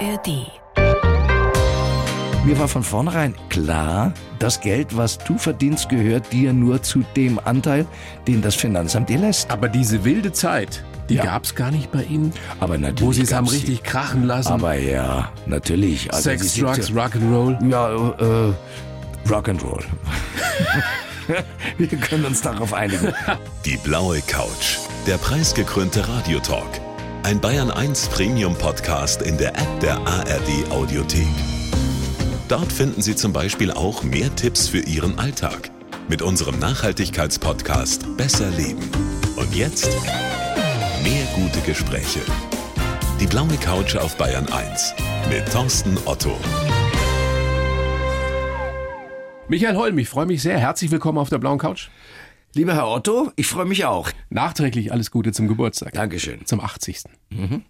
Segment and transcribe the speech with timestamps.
[0.00, 0.46] ARD.
[2.44, 7.38] Mir war von vornherein klar, das Geld, was du verdienst, gehört dir nur zu dem
[7.44, 7.86] Anteil,
[8.26, 9.50] den das Finanzamt dir lässt.
[9.50, 11.24] Aber diese wilde Zeit, die Ja.
[11.24, 12.32] gab's gar nicht bei Ihnen?
[12.60, 13.02] Aber natürlich.
[13.02, 14.52] Wo Sie es haben richtig krachen lassen.
[14.52, 16.10] Aber ja, natürlich.
[16.12, 17.68] Also Sex, Drugs, Rock'n'Roll.
[17.68, 18.54] Ja, äh,
[19.28, 19.84] Rock'n'Roll.
[21.78, 23.12] Wir können uns darauf einigen.
[23.64, 24.78] Die blaue Couch.
[25.06, 26.80] Der preisgekrönte Radiotalk.
[27.22, 31.26] Ein Bayern 1 Premium Podcast in der App der ARD Audiothek.
[32.48, 35.70] Dort finden Sie zum Beispiel auch mehr Tipps für Ihren Alltag.
[36.08, 38.90] Mit unserem Nachhaltigkeitspodcast Besser Leben.
[39.36, 39.90] Und jetzt
[41.04, 42.20] mehr gute Gespräche.
[43.20, 44.94] Die blaue Couch auf Bayern 1
[45.28, 46.36] mit Thorsten Otto.
[49.46, 50.58] Michael Holm, ich freue mich sehr.
[50.58, 51.88] Herzlich willkommen auf der blauen Couch.
[52.52, 54.10] Lieber Herr Otto, ich freue mich auch.
[54.28, 55.92] Nachträglich alles Gute zum Geburtstag.
[55.92, 56.44] Dankeschön.
[56.46, 57.04] Zum 80.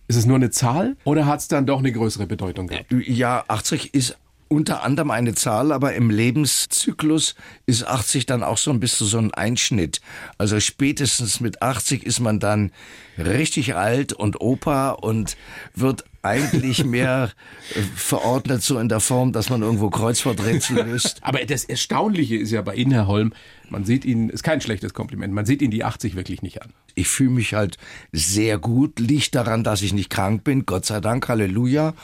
[0.08, 2.86] Ist es nur eine Zahl oder hat es dann doch eine größere Bedeutung gehabt?
[2.90, 4.16] Ja, 80 ist
[4.48, 7.34] unter anderem eine Zahl, aber im Lebenszyklus
[7.66, 10.00] ist 80 dann auch so ein bisschen so ein Einschnitt.
[10.38, 12.72] Also spätestens mit 80 ist man dann
[13.18, 15.36] richtig alt und Opa und
[15.74, 17.30] wird eigentlich mehr
[17.74, 21.18] äh, verordnet so in der Form, dass man irgendwo Kreuzworträtsel löst.
[21.22, 23.32] Aber das Erstaunliche ist ja bei Ihnen, Herr Holm,
[23.70, 26.72] man sieht Ihnen, ist kein schlechtes Kompliment, man sieht Ihnen die 80 wirklich nicht an.
[26.94, 27.78] Ich fühle mich halt
[28.12, 31.94] sehr gut, liegt daran, dass ich nicht krank bin, Gott sei Dank, Halleluja,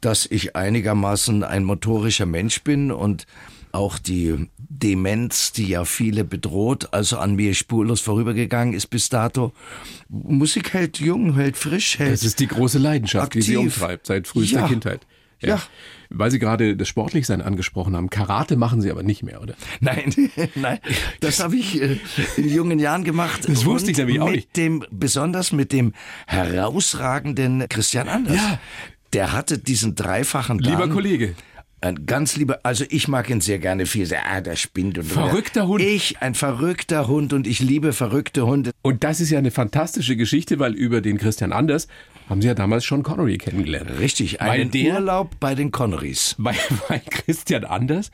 [0.00, 3.26] dass ich einigermaßen ein motorischer Mensch bin und
[3.74, 9.52] auch die Demenz, die ja viele bedroht, also an mir spurlos vorübergegangen ist bis dato.
[10.08, 13.74] Musik hält jung, hält frisch, hält Das ist die große Leidenschaft, die Sie Aktiv.
[13.76, 14.68] umtreibt seit frühester Ja.
[14.68, 15.06] Kindheit.
[15.40, 15.60] Ja.
[16.08, 18.08] Weil Sie gerade das Sportlichsein angesprochen haben.
[18.08, 19.54] Karate machen Sie aber nicht mehr, oder?
[19.80, 20.14] Nein,
[20.54, 20.78] nein,
[21.20, 21.98] das habe ich äh,
[22.36, 23.42] in jungen Jahren gemacht.
[23.46, 24.56] Das wusste ich nämlich auch mit nicht.
[24.56, 25.92] Dem, besonders mit dem
[26.26, 28.36] herausragenden Christian Anders.
[28.36, 28.58] Ja.
[29.12, 30.90] Der hatte diesen dreifachen Lieber Dan.
[30.92, 31.34] Kollege.
[31.84, 34.06] Ein ganz lieber, also ich mag ihn sehr gerne viel.
[34.06, 35.82] sehr, Ah, der spinnt und Verrückter Hund.
[35.82, 38.70] Ich, ein verrückter Hund und ich liebe verrückte Hunde.
[38.80, 41.86] Und das ist ja eine fantastische Geschichte, weil über den Christian Anders
[42.30, 43.90] haben Sie ja damals schon Connery kennengelernt.
[44.00, 46.34] Richtig, einen der- Urlaub bei den Connerys.
[46.38, 46.54] Weil,
[46.88, 48.10] weil Christian Anders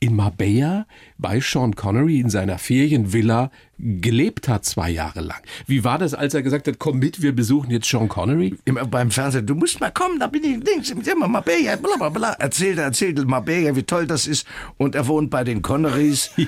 [0.00, 0.86] in Marbella
[1.16, 5.42] bei Sean Connery in seiner Ferienvilla gelebt hat zwei Jahre lang.
[5.66, 8.56] Wie war das, als er gesagt hat, komm mit, wir besuchen jetzt Sean Connery?
[8.64, 12.08] Immer beim Fernsehen, du musst mal kommen, da bin ich links, immer Marbella, bla bla
[12.08, 12.32] bla.
[12.32, 14.46] Erzählt, erzählt Marbella, wie toll das ist.
[14.76, 16.30] Und er wohnt bei den Connerys.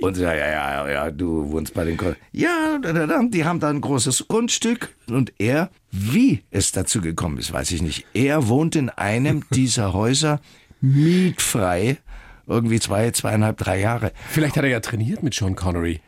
[0.00, 2.18] Und ja, ja, ja, ja, du wohnst bei den Connerys.
[2.32, 4.94] Ja, die haben da ein großes Grundstück.
[5.08, 8.06] Und er, wie es dazu gekommen ist, weiß ich nicht.
[8.14, 10.40] Er wohnt in einem dieser Häuser
[10.80, 11.98] mietfrei.
[12.46, 14.12] Irgendwie zwei, zweieinhalb, drei Jahre.
[14.30, 16.00] Vielleicht hat er ja trainiert mit Sean Connery.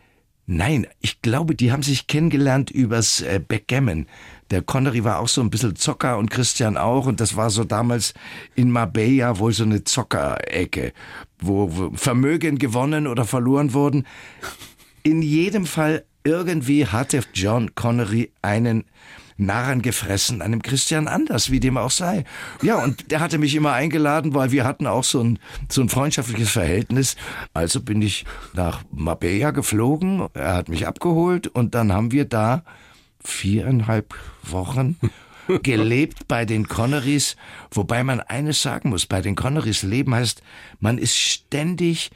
[0.47, 4.07] Nein, ich glaube, die haben sich kennengelernt übers äh, Backgammon.
[4.51, 7.07] Der Connery war auch so ein bisschen Zocker und Christian auch.
[7.07, 8.13] Und das war so damals
[8.55, 10.93] in Marbella wohl so eine Zockerecke,
[11.39, 14.07] wo, wo Vermögen gewonnen oder verloren wurden.
[15.03, 18.85] In jedem Fall, irgendwie hatte John Connery einen
[19.37, 22.25] Narren gefressen, einem Christian Anders, wie dem auch sei.
[22.63, 25.89] Ja, und der hatte mich immer eingeladen, weil wir hatten auch so ein, so ein
[25.89, 27.17] freundschaftliches Verhältnis.
[27.53, 32.63] Also bin ich nach Marbella geflogen, er hat mich abgeholt und dann haben wir da
[33.25, 34.99] viereinhalb Wochen
[35.63, 37.37] gelebt bei den Connerys,
[37.71, 40.43] wobei man eines sagen muss, bei den Connerys leben heißt,
[40.81, 42.11] man ist ständig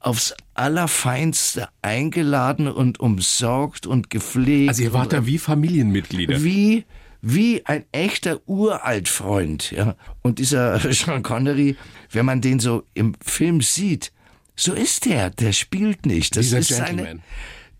[0.00, 4.68] aufs Allerfeinste eingeladen und umsorgt und gepflegt.
[4.70, 6.42] Also ihr wart da wie Familienmitglieder.
[6.42, 6.84] wie
[7.20, 9.96] wie ein echter Uraltfreund, ja.
[10.22, 11.76] Und dieser Sean Connery,
[12.12, 14.12] wenn man den so im Film sieht,
[14.54, 16.36] so ist der, der spielt nicht.
[16.36, 17.06] Das Dieser ist Gentleman.
[17.06, 17.20] Eine,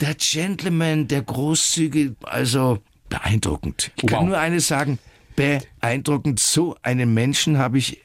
[0.00, 3.92] der Gentleman, der großzügige, also beeindruckend.
[3.96, 4.10] Ich Wow.
[4.10, 4.98] kann nur eines sagen,
[5.36, 6.40] beeindruckend.
[6.40, 8.00] So einen Menschen habe ich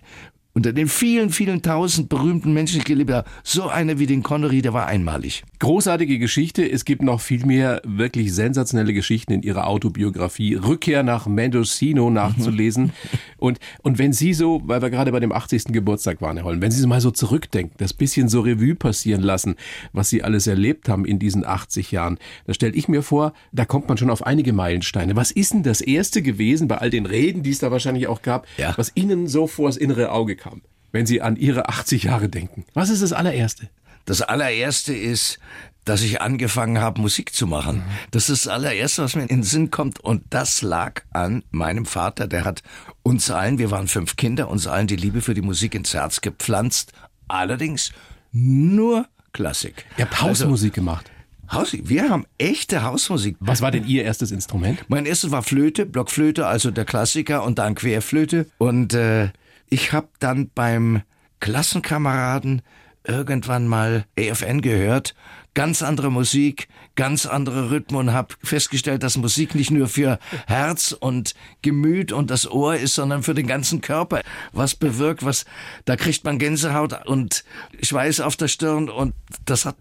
[0.56, 4.22] unter den vielen, vielen tausend berühmten Menschen, die ich gelebt habe, so einer wie den
[4.22, 5.44] Connery, der war einmalig.
[5.58, 6.70] Großartige Geschichte.
[6.70, 10.54] Es gibt noch viel mehr wirklich sensationelle Geschichten in Ihrer Autobiografie.
[10.54, 12.94] Rückkehr nach Mendocino nachzulesen.
[13.38, 15.66] und, und wenn Sie so, weil wir gerade bei dem 80.
[15.66, 19.56] Geburtstag waren, Herr Holm, wenn Sie mal so zurückdenken, das bisschen so Revue passieren lassen,
[19.92, 23.66] was Sie alles erlebt haben in diesen 80 Jahren, da stelle ich mir vor, da
[23.66, 25.16] kommt man schon auf einige Meilensteine.
[25.16, 28.22] Was ist denn das Erste gewesen bei all den Reden, die es da wahrscheinlich auch
[28.22, 28.74] gab, Ja.
[28.78, 30.43] was Ihnen so vors innere Auge kam,
[30.92, 32.66] wenn Sie an Ihre 80 Jahre denken?
[32.74, 33.70] Was ist das allererste?
[34.06, 35.40] Das allererste ist,
[35.86, 37.84] dass ich angefangen habe, Musik zu machen.
[38.12, 40.00] Das ist das allererste, was mir in den Sinn kommt.
[40.00, 42.28] Und das lag an meinem Vater.
[42.28, 42.64] Der hat
[43.02, 46.22] uns allen, wir waren fünf Kinder, uns allen die Liebe für die Musik ins Herz
[46.22, 46.94] gepflanzt.
[47.28, 47.92] Allerdings
[48.32, 49.86] nur Klassik.
[49.98, 51.10] Ihr habt Hausmusik gemacht.
[51.52, 53.36] Haus, wir haben echte Hausmusik.
[53.40, 54.84] Was war denn Ihr erstes Instrument?
[54.88, 58.48] Mein erstes war Flöte, Blockflöte, also der Klassiker und dann Querflöte.
[58.58, 59.30] Und äh,
[59.74, 61.02] ich habe dann beim
[61.40, 62.62] Klassenkameraden
[63.06, 65.16] irgendwann mal AFN gehört,
[65.56, 70.96] ganz andere Musik, ganz andere Rhythmen und habe festgestellt, dass Musik nicht nur für Herz
[70.98, 71.34] und
[71.64, 74.22] Gemüt und das Ohr ist, sondern für den ganzen Körper.
[74.52, 75.46] Was bewirkt, was
[75.86, 77.44] da kriegt man Gänsehaut und
[77.82, 79.76] Schweiß auf der Stirn und das hat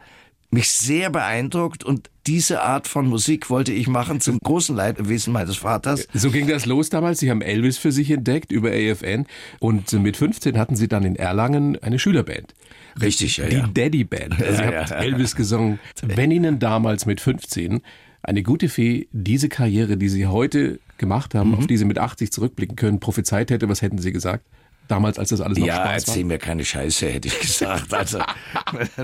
[0.52, 5.56] mich sehr beeindruckt und diese Art von Musik wollte ich machen zum großen Leidwesen meines
[5.56, 6.06] Vaters.
[6.14, 7.18] So ging das los damals.
[7.20, 9.26] Sie haben Elvis für sich entdeckt über AFN
[9.60, 12.54] und mit 15 hatten Sie dann in Erlangen eine Schülerband.
[13.00, 13.46] Richtig, ja.
[13.46, 13.66] Die ja.
[13.66, 14.40] Daddy Band.
[14.40, 14.96] Also Sie Ja, haben ja.
[14.98, 15.78] Elvis gesungen.
[16.02, 17.80] Wenn Ihnen damals mit 15
[18.22, 21.54] eine gute Fee diese Karriere, die Sie heute gemacht haben, Mhm.
[21.56, 24.44] auf die Sie mit 80 zurückblicken können, prophezeit hätte, was hätten Sie gesagt?
[24.92, 25.94] Damals, als das alles noch Ja, Spaß war?
[25.94, 27.94] erzähl mir keine Scheiße, hätte ich gesagt.
[27.94, 28.18] Also,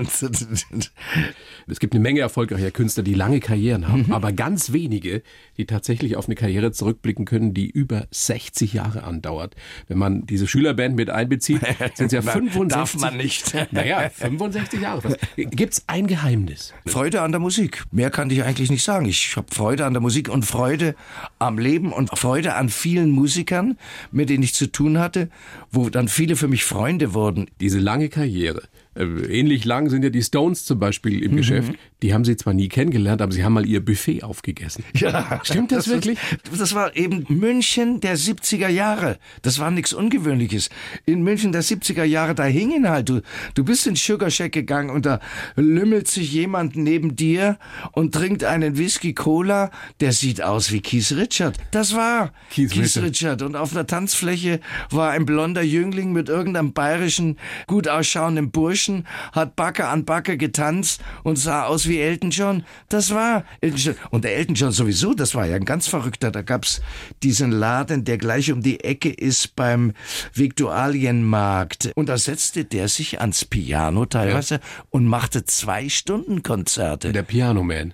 [1.67, 4.13] Es gibt eine Menge erfolgreicher Künstler, die lange Karrieren haben, Mhm.
[4.13, 5.21] aber ganz wenige,
[5.57, 9.55] die tatsächlich auf eine Karriere zurückblicken können, die über 60 Jahre andauert.
[9.87, 11.61] Wenn man diese Schülerband mit einbezieht,
[11.95, 12.69] sind es ja Na, 65.
[12.69, 13.53] darf man nicht.
[13.71, 15.17] Naja, 65 Jahre.
[15.35, 16.73] Gibt es ein Geheimnis?
[16.85, 17.83] Freude an der Musik.
[17.91, 19.05] Mehr kann ich eigentlich nicht sagen.
[19.05, 20.95] Ich habe Freude an der Musik und Freude
[21.39, 23.77] am Leben und Freude an vielen Musikern,
[24.11, 25.29] mit denen ich zu tun hatte,
[25.71, 27.45] wo dann viele für mich Freunde wurden.
[27.61, 28.63] Diese lange Karriere.
[28.95, 31.23] Äh, Ähnlich lang sind ja die Stones zum Beispiel Mhm.
[31.23, 31.73] im Geschäft.
[32.01, 34.83] Die haben sie zwar nie kennengelernt, aber sie haben mal ihr Buffet aufgegessen.
[34.99, 36.17] Ja, Stimmt das wirklich?
[36.51, 39.17] Ist, das war eben München der 70er Jahre.
[39.43, 40.69] Das war nichts Ungewöhnliches.
[41.05, 43.07] In München der 70er Jahre, da hingen halt.
[43.07, 43.21] Du,
[43.53, 45.21] du bist in Sugar Shack gegangen und da
[45.55, 47.57] lümmelt sich jemand neben dir
[47.93, 49.71] und trinkt einen Whisky Cola,
[50.01, 51.57] der sieht aus wie Keith Richard.
[51.71, 53.05] Das war Keith Richard.
[53.05, 53.41] Richard.
[53.41, 54.59] Und auf der Tanzfläche
[54.89, 57.37] war ein blonder Jüngling mit irgendeinem bayerischen,
[57.67, 62.63] gut ausschauenden Burschen, hat Backe an Backe getanzt und sah aus wie Elton John.
[62.89, 63.95] Das war Elton John.
[64.11, 66.31] Und der Elton John sowieso, das war ja ein ganz verrückter.
[66.31, 66.81] Da gab's
[67.23, 69.93] diesen Laden, der gleich um die Ecke ist beim
[70.33, 71.91] Viktualienmarkt.
[71.95, 74.59] Und da setzte der sich ans Piano teilweise
[74.89, 77.11] und machte zwei Stunden Konzerte.
[77.11, 77.93] Der Piano Man.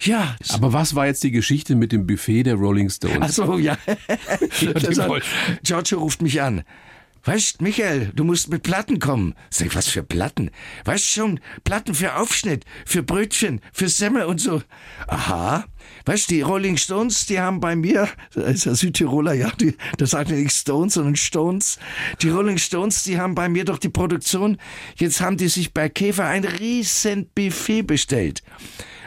[0.00, 3.18] Ja, Aber was war jetzt die Geschichte mit dem Buffet der Rolling Stones?
[3.20, 3.78] Ach so, ja.
[5.62, 6.64] Giorgio ruft mich an.
[7.24, 9.34] Weißt, Michael, du musst mit Platten kommen.
[9.48, 10.50] Sag ich, was für Platten?
[10.84, 14.60] Weißt schon, Platten für Aufschnitt, für Brötchen, für Semmel und so.
[15.06, 15.64] Aha.
[16.04, 20.10] Weißt, die Rolling Stones, die haben bei mir, das ist ja Südtiroler, ja, die, das
[20.10, 21.78] sagt ja nicht Stones, sondern Stones.
[22.22, 24.58] Die Rolling Stones, die haben bei mir doch die Produktion.
[24.96, 28.42] Jetzt haben die sich bei Käfer ein riesen Buffet bestellt.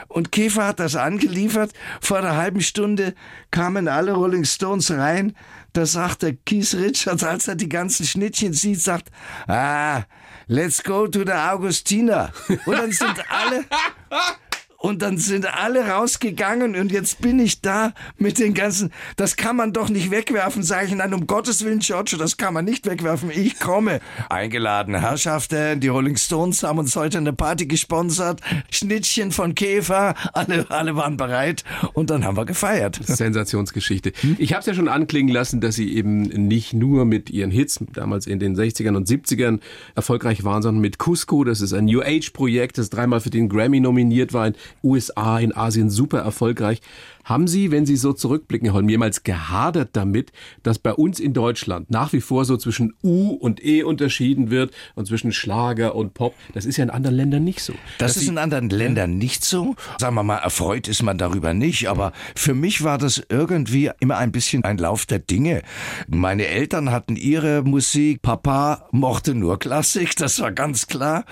[0.08, 1.74] Und Käfer hat das angeliefert.
[2.00, 3.14] Vor einer halben Stunde
[3.52, 5.36] kamen alle Rolling Stones rein.
[5.76, 9.12] Da sagt der Keith Richards, als er die ganzen Schnittchen sieht, sagt,
[9.46, 10.04] ah,
[10.48, 12.32] let's go to the Augustina.
[12.48, 13.66] Und dann sind alle,
[14.86, 19.56] und dann sind alle rausgegangen und jetzt bin ich da mit den ganzen, das kann
[19.56, 22.86] man doch nicht wegwerfen, sage ich, nein, um Gottes Willen, Giorgio, das kann man nicht
[22.86, 24.00] wegwerfen, ich komme.
[24.30, 30.70] Eingeladen, Herrschaften, die Rolling Stones haben uns heute eine Party gesponsert, Schnittchen von Käfer, alle,
[30.70, 33.00] alle waren bereit und dann haben wir gefeiert.
[33.04, 34.12] Sensationsgeschichte.
[34.38, 37.80] Ich habe es ja schon anklingen lassen, dass Sie eben nicht nur mit Ihren Hits
[37.94, 39.62] damals in den 60ern und 70ern
[39.96, 41.44] erfolgreich waren, sondern mit Cusco.
[41.44, 44.52] Das ist ein New Age Projekt, das dreimal für den Grammy nominiert war,
[44.84, 46.82] USA, in Asien super erfolgreich.
[47.26, 50.32] Haben Sie, wenn Sie so zurückblicken, Holm, jemals gehadert damit,
[50.64, 54.74] dass bei uns in Deutschland nach wie vor so zwischen U und E unterschieden wird
[54.96, 56.34] und zwischen Schlager und Pop?
[56.54, 57.74] Das ist ja in anderen Ländern nicht so.
[57.98, 59.76] Das Dass ist Sie- in anderen Ländern nicht so.
[60.00, 61.90] Sagen wir mal, erfreut ist man darüber nicht.
[61.90, 65.64] Aber für mich war das irgendwie immer ein bisschen ein Lauf der Dinge.
[66.08, 68.22] Meine Eltern hatten ihre Musik.
[68.22, 70.16] Papa mochte nur Klassik.
[70.26, 71.26] Das war ganz klar.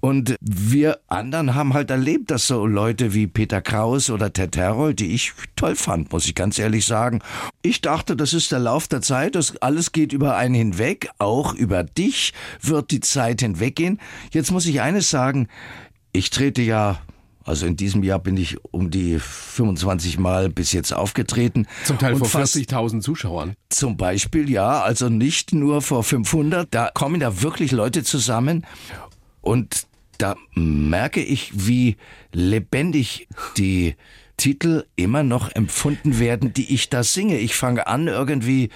[0.00, 5.00] Und wir anderen haben halt erlebt, dass so Leute wie Peter Kraus oder Ted Herold,
[5.00, 7.20] die ich toll fand, muss ich ganz ehrlich sagen.
[7.62, 9.34] Ich dachte, das ist der Lauf der Zeit.
[9.34, 11.08] Das alles geht über einen hinweg.
[11.18, 14.00] Auch über dich wird die Zeit hinweggehen.
[14.32, 15.48] Jetzt muss ich eines sagen.
[16.12, 17.00] Ich trete ja,
[17.44, 21.66] also in diesem Jahr bin ich um die 25 Mal bis jetzt aufgetreten.
[21.84, 23.54] Zum Teil vor fast 40.000 Zuschauern.
[23.70, 28.66] Zum Beispiel, ja, also nicht nur vor 500, da kommen da wirklich Leute zusammen
[29.40, 29.86] und
[30.18, 31.96] da merke ich, wie
[32.32, 33.94] lebendig die
[34.38, 37.36] Titel immer noch empfunden werden, die ich da singe.
[37.38, 38.70] Ich fange an irgendwie,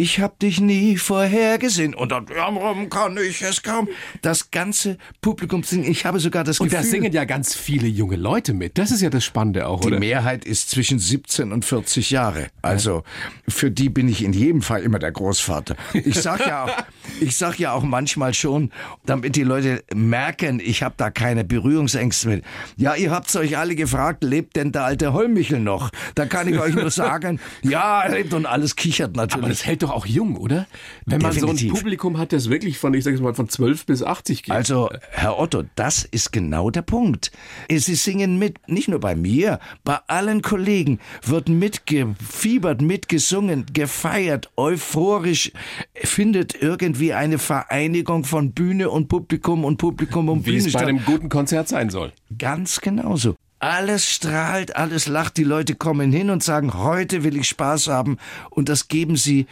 [0.00, 3.86] ich hab dich nie vorhergesehen und dann, ja, warum kann ich es kaum?
[4.22, 5.84] Das ganze Publikum singen.
[5.90, 8.78] Ich habe sogar das Und Gefühl, da singen ja ganz viele junge Leute mit.
[8.78, 9.98] Das ist ja das Spannende auch, die oder?
[9.98, 12.46] Mehrheit ist zwischen 17 und 40 Jahre.
[12.62, 13.02] Also
[13.46, 15.76] für die bin ich in jedem Fall immer der Großvater.
[15.92, 16.70] Ich sag ja auch,
[17.20, 18.70] ich sag ja auch manchmal schon,
[19.04, 22.44] damit die Leute merken, ich habe da keine Berührungsängste mit.
[22.78, 25.90] Ja, ihr habt's euch alle gefragt, lebt denn der alte Holmichel noch?
[26.14, 29.48] Da kann ich euch nur sagen, ja, er lebt und alles kichert Aber natürlich.
[29.58, 30.66] das hält doch doch auch jung, oder?
[31.06, 31.60] Wenn man Definitiv.
[31.60, 34.54] so ein Publikum hat, das wirklich von, ich sage mal, von 12 bis 80 geht.
[34.54, 37.30] Also, Herr Otto, das ist genau der Punkt.
[37.68, 45.52] Sie singen mit, nicht nur bei mir, bei allen Kollegen wird mitgefiebert, mitgesungen, gefeiert, euphorisch,
[45.94, 50.70] findet irgendwie eine Vereinigung von Bühne und Publikum und Publikum und wie Bühne es bei
[50.70, 50.88] statt.
[50.88, 52.12] einem guten Konzert sein soll.
[52.38, 53.34] Ganz genauso.
[53.62, 58.16] Alles strahlt, alles lacht, die Leute kommen hin und sagen, heute will ich Spaß haben
[58.48, 59.46] und das geben sie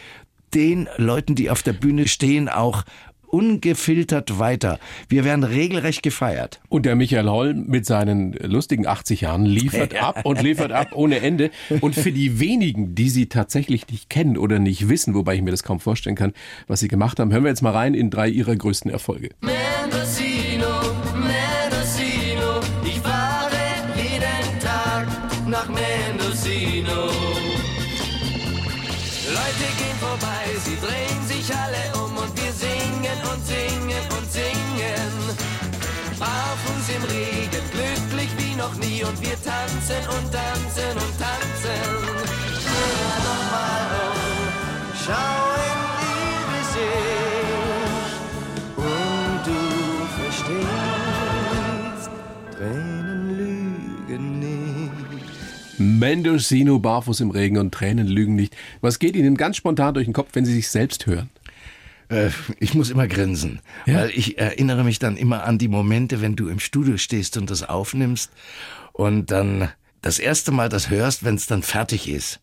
[0.53, 2.83] den Leuten, die auf der Bühne stehen, auch
[3.31, 4.79] ungefiltert weiter.
[5.07, 6.59] Wir werden regelrecht gefeiert.
[6.69, 11.19] Und der Michael Holm mit seinen lustigen 80 Jahren liefert ab und liefert ab ohne
[11.19, 11.51] Ende.
[11.81, 15.51] Und für die wenigen, die sie tatsächlich nicht kennen oder nicht wissen, wobei ich mir
[15.51, 16.33] das kaum vorstellen kann,
[16.67, 19.29] was sie gemacht haben, hören wir jetzt mal rein in drei ihrer größten Erfolge.
[19.41, 20.28] Mendocino,
[39.09, 41.81] und wir tanzen und tanzen und tanzen.
[42.65, 44.17] Hör doch mal um,
[45.03, 48.13] schau in ihr Gesicht
[48.77, 49.59] und du
[50.21, 52.09] verstehst,
[52.55, 53.21] Tränen
[54.07, 55.79] lügen nicht.
[55.79, 58.55] Mendocino, barfuß im Regen und Tränen lügen nicht.
[58.81, 61.29] Was geht Ihnen ganz spontan durch den Kopf, wenn Sie sich selbst hören?
[62.09, 63.99] Äh, ich muss immer grinsen, Ja?
[64.01, 67.49] weil ich erinnere mich dann immer an die Momente, wenn du im Studio stehst und
[67.49, 68.31] das aufnimmst
[68.99, 69.69] und dann
[70.01, 72.41] das erste Mal das hörst, wenn es dann fertig ist.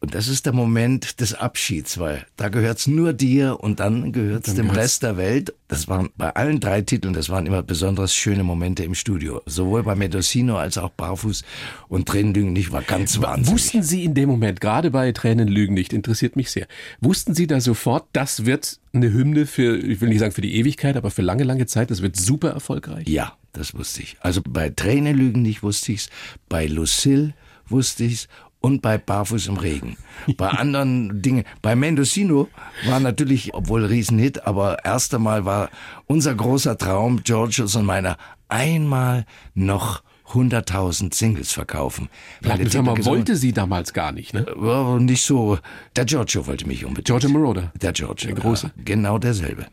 [0.00, 4.54] Und das ist der Moment des Abschieds, weil da gehört's nur dir und dann gehört's
[4.54, 5.54] dem gehört's- Rest der Welt.
[5.68, 9.42] Das waren bei allen drei Titeln, das waren immer besonders schöne Momente im Studio.
[9.46, 11.44] Sowohl bei Mendocino als auch Barfuß
[11.88, 13.52] und Tränenlügen nicht war ganz wahnsinnig.
[13.52, 16.66] Wussten Sie in dem Moment, gerade bei Tränen lügen nicht, interessiert mich sehr,
[17.00, 20.56] wussten Sie da sofort, das wird eine Hymne für, ich will nicht sagen für die
[20.56, 23.08] Ewigkeit, aber für lange, lange Zeit, das wird super erfolgreich?
[23.08, 24.16] Ja, das wusste ich.
[24.20, 26.10] Also bei Tränenlügen nicht wusste ich's,
[26.48, 27.34] bei Lucille
[27.68, 28.28] wusste ich's
[28.60, 29.96] und bei Barfuß im Regen.
[30.36, 32.48] Bei anderen Dingen, bei Mendocino
[32.86, 35.70] war natürlich, obwohl Riesenhit, aber erst einmal war
[36.06, 38.16] unser großer Traum, Georges und meiner,
[38.48, 42.08] einmal noch 100.000 Singles verkaufen.
[42.40, 44.46] Weil Sag mal, wollte sie damals gar nicht, ne?
[44.56, 45.58] war nicht so.
[45.94, 47.06] Der Giorgio wollte mich unbedingt.
[47.06, 47.72] Giorgio Moroder.
[47.80, 48.34] Der Giorgio.
[48.34, 48.72] Der Große.
[48.76, 49.66] Ja, genau derselbe.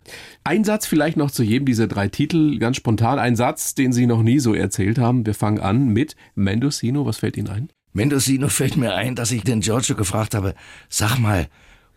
[0.43, 3.19] Ein Satz vielleicht noch zu jedem dieser drei Titel, ganz spontan.
[3.19, 5.25] Ein Satz, den Sie noch nie so erzählt haben.
[5.25, 7.05] Wir fangen an mit Mendocino.
[7.05, 7.69] Was fällt Ihnen ein?
[7.93, 10.55] Mendocino fällt mir ein, dass ich den Giorgio gefragt habe,
[10.89, 11.47] sag mal,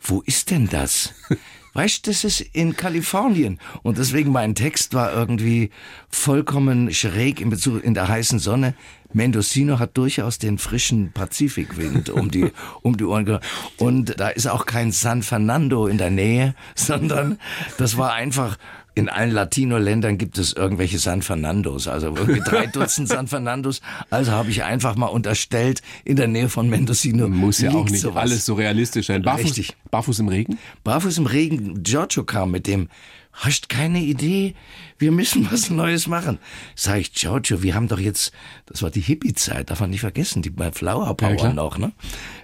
[0.00, 1.14] wo ist denn das?
[1.76, 3.58] Weißt, das ist in Kalifornien.
[3.82, 5.68] Und deswegen mein Text war irgendwie
[6.08, 8.74] vollkommen schräg in Bezug in der heißen Sonne.
[9.12, 13.40] Mendocino hat durchaus den frischen Pazifikwind um die, um die Ohren.
[13.76, 17.38] Und da ist auch kein San Fernando in der Nähe, sondern
[17.76, 18.56] das war einfach,
[18.96, 23.82] in allen Latino-Ländern gibt es irgendwelche San Fernandos, also irgendwie drei Dutzend San Fernandos.
[24.08, 28.00] Also habe ich einfach mal unterstellt, in der Nähe von Mendocino Muss ja auch nicht
[28.00, 28.22] sowas.
[28.22, 29.20] alles so realistisch sein.
[29.20, 29.76] Barfuß, Richtig.
[29.90, 30.58] Barfuß im Regen?
[30.82, 32.88] Barfuß im Regen, Giorgio kam mit dem,
[33.36, 34.54] hast keine Idee?
[34.98, 36.38] Wir müssen was Neues machen.
[36.74, 38.32] Sag ich, Giorgio, wir haben doch jetzt,
[38.64, 41.92] das war die Hippie-Zeit, darf man nicht vergessen, die bei Flower Power Ja, noch, ne?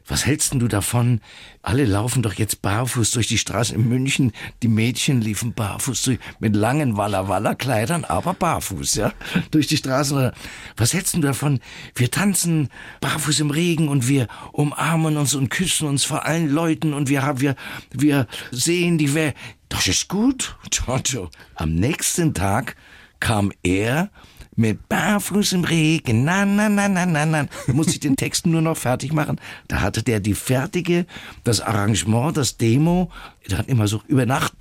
[0.07, 1.21] Was hältst denn du davon?
[1.63, 4.33] Alle laufen doch jetzt barfuß durch die Straßen in München.
[4.63, 9.15] Die Mädchen liefen barfuß durch, mit langen Walla-Walla-Kleidern, aber barfuß, ja?
[9.51, 10.33] Durch die Straßen.
[10.77, 11.61] Was hältst du davon?
[11.95, 12.69] Wir tanzen
[13.01, 17.23] barfuß im Regen und wir umarmen uns und küssen uns vor allen Leuten und wir
[17.23, 17.57] haben, wir,
[17.93, 19.35] wir sehen die Welt.
[19.73, 21.31] Das ist gut, Giorgio.
[21.55, 22.77] Am nächsten Tag
[23.21, 24.11] kam er
[24.55, 27.49] mit Barfuß im Regen, na, na, na, na, na, na.
[27.67, 29.41] Da musste ich den Text nur noch fertig machen.
[29.69, 31.07] Da hatte der die fertige,
[31.43, 33.11] das Arrangement, das Demo,
[33.51, 34.53] der hat immer so über Nacht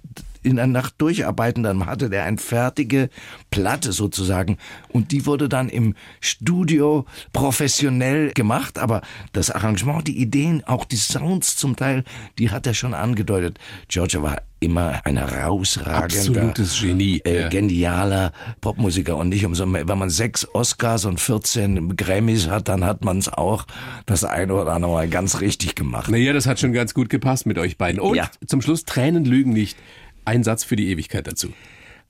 [0.44, 3.10] in der Nacht durcharbeiten, dann hatte der eine fertige
[3.52, 4.58] Platte sozusagen
[4.90, 9.02] und die wurde dann im Studio professionell gemacht, aber
[9.34, 12.04] das Arrangement, die Ideen, auch die Sounds zum Teil,
[12.40, 13.60] die hat er schon angedeutet.
[13.88, 16.04] Georgia war immer ein herausragender,
[16.44, 17.20] Absolutes Genie.
[17.26, 17.50] äh, Ja.
[17.50, 18.32] genialer
[18.62, 23.18] Popmusiker und nicht umsonst, wenn man sechs Oscars und 14 Grammys hat, dann hat man
[23.18, 23.66] es auch
[24.06, 26.10] das eine oder andere Mal ganz richtig gemacht.
[26.12, 28.00] Naja, das hat schon ganz gut gepasst mit euch beiden.
[28.00, 28.30] Und Ja.
[28.46, 29.78] zum Schluss, Tränen lügen nicht.
[30.26, 31.54] Ein Satz für die Ewigkeit dazu.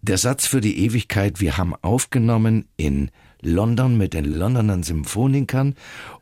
[0.01, 5.75] Der Satz für die Ewigkeit, wir haben aufgenommen in London mit den Londoner Symphonikern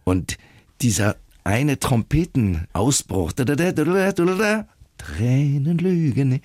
[0.03, 0.37] und
[0.81, 3.31] dieser eine Trompetenausbruch,
[4.97, 6.41] Tränen lügen,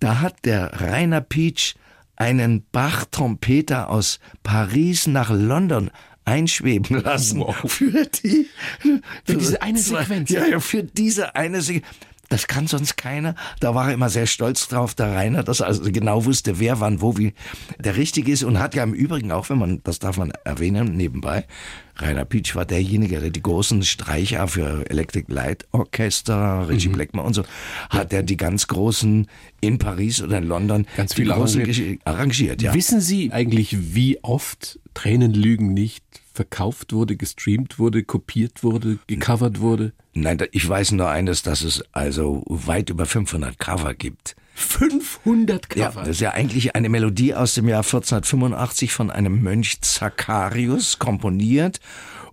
[0.00, 1.76] da hat der Rainer Peach
[2.16, 5.90] einen Bach-Trompeter aus Paris nach London
[6.24, 7.40] einschweben lassen.
[7.40, 7.56] Wow.
[7.70, 8.48] Für die,
[9.24, 10.30] Für diese eine Sequenz.
[10.30, 11.86] Ja, ja, für diese eine Sequenz.
[12.34, 13.36] Das kann sonst keiner.
[13.60, 16.80] Da war er immer sehr stolz drauf, der Rainer, dass er also genau wusste, wer
[16.80, 17.32] wann wo wie
[17.78, 20.96] der Richtige ist und hat ja im Übrigen auch, wenn man, das darf man erwähnen,
[20.96, 21.46] nebenbei,
[21.96, 26.94] Rainer Pietsch war derjenige, der die großen Streicher für Electric Light Orchester, Richie Mhm.
[26.94, 27.44] Blackmore und so,
[27.88, 29.28] hat er die ganz großen
[29.60, 32.00] in Paris oder in London Ganz viel arrangiert.
[32.04, 32.74] Arrangiert ja.
[32.74, 36.02] Wissen Sie eigentlich, wie oft Tränen lügen nicht
[36.34, 39.92] verkauft wurde, gestreamt wurde, kopiert wurde, gecovert wurde?
[40.12, 44.36] Nein, ich weiß nur eines, dass es also weit über 500 Cover gibt.
[44.54, 46.00] 500 Ja, Cover.
[46.00, 51.80] das ist ja eigentlich eine Melodie aus dem Jahr 1485 von einem Mönch Zacharius komponiert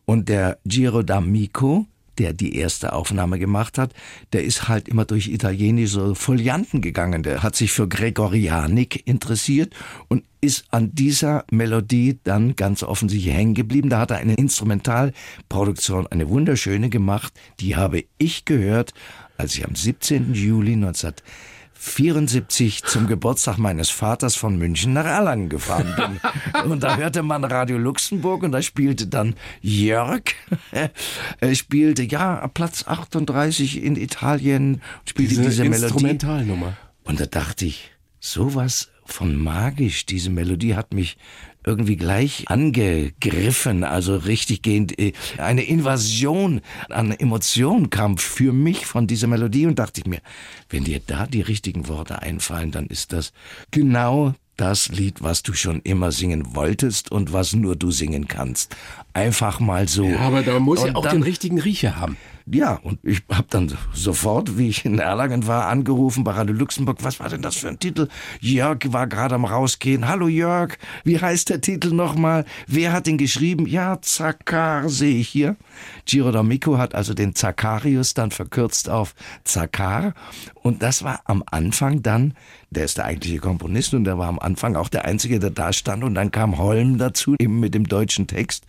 [0.05, 1.86] und der Giro d'Amico,
[2.18, 3.94] der die erste Aufnahme gemacht hat,
[4.34, 7.24] der ist halt immer durch italienische Folianten gegangen.
[7.24, 9.74] Der hat sich für Gregorianik interessiert
[10.08, 13.89] und ist an dieser Melodie dann ganz offensichtlich hängen geblieben.
[13.89, 17.34] Da hat er eine Instrumentalproduktion, eine wunderschöne gemacht.
[17.60, 18.94] Die habe ich gehört,
[19.38, 20.34] als ich am 17.
[20.34, 20.75] Juli
[21.81, 26.69] 1974 zum Geburtstag meines Vaters von München nach Erlangen gefahren bin.
[26.71, 30.21] Und da hörte man Radio Luxemburg und da spielte dann Jörg,
[31.39, 35.85] er spielte ja Platz 38 in Italien, spielte diese, Diese Melodie.
[35.85, 36.77] Instrumentalnummer.
[37.03, 41.17] Und da dachte ich, sowas von magisch, diese Melodie hat mich
[41.65, 49.08] irgendwie gleich angegriffen, also richtig gehend, äh, eine Invasion an Emotionen kam für mich von
[49.08, 50.20] dieser Melodie und dachte ich mir,
[50.70, 53.32] wenn dir da die richtigen Worte einfallen, dann ist das
[53.72, 58.75] genau das Lied, was du schon immer singen wolltest und was nur du singen kannst.
[59.13, 60.06] Einfach mal so.
[60.06, 62.18] Ja, aber da muss ja Und auch dann- den richtigen Riecher haben.
[62.53, 66.98] Ja, und ich habe dann sofort, wie ich in Erlangen war, angerufen bei Radio Luxemburg.
[67.01, 68.10] Was war denn das für ein Titel?
[68.41, 70.08] Jörg war gerade am rausgehen.
[70.08, 72.46] Hallo Jörg, wie heißt der Titel nochmal?
[72.67, 73.67] Wer hat den geschrieben?
[73.67, 75.55] Ja, Zakar sehe ich hier.
[76.05, 79.15] Giro D'Amico hat also den Zakarius dann verkürzt auf
[79.46, 80.13] Zakar.
[80.63, 82.34] Und das war am Anfang dann,
[82.70, 85.74] der ist der eigentliche Komponist und der war am Anfang auch der Einzige, der da
[85.74, 86.04] stand.
[86.04, 88.65] Und dann kam Holm dazu, eben mit dem deutschen Text.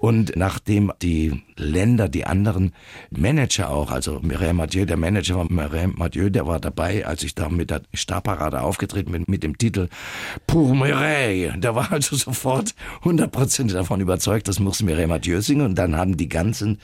[0.00, 2.72] Und nachdem die Länder, die anderen
[3.10, 7.34] Manager auch, also Mireille Mathieu, der Manager von Mireille Mathieu, der war dabei, als ich
[7.34, 9.88] da mit der Starparade aufgetreten bin, mit dem Titel
[10.46, 11.58] Pour Mireille.
[11.58, 15.66] Der war also sofort 100% davon überzeugt, das muss Mireille Mathieu singen.
[15.66, 16.78] Und dann haben die ganzen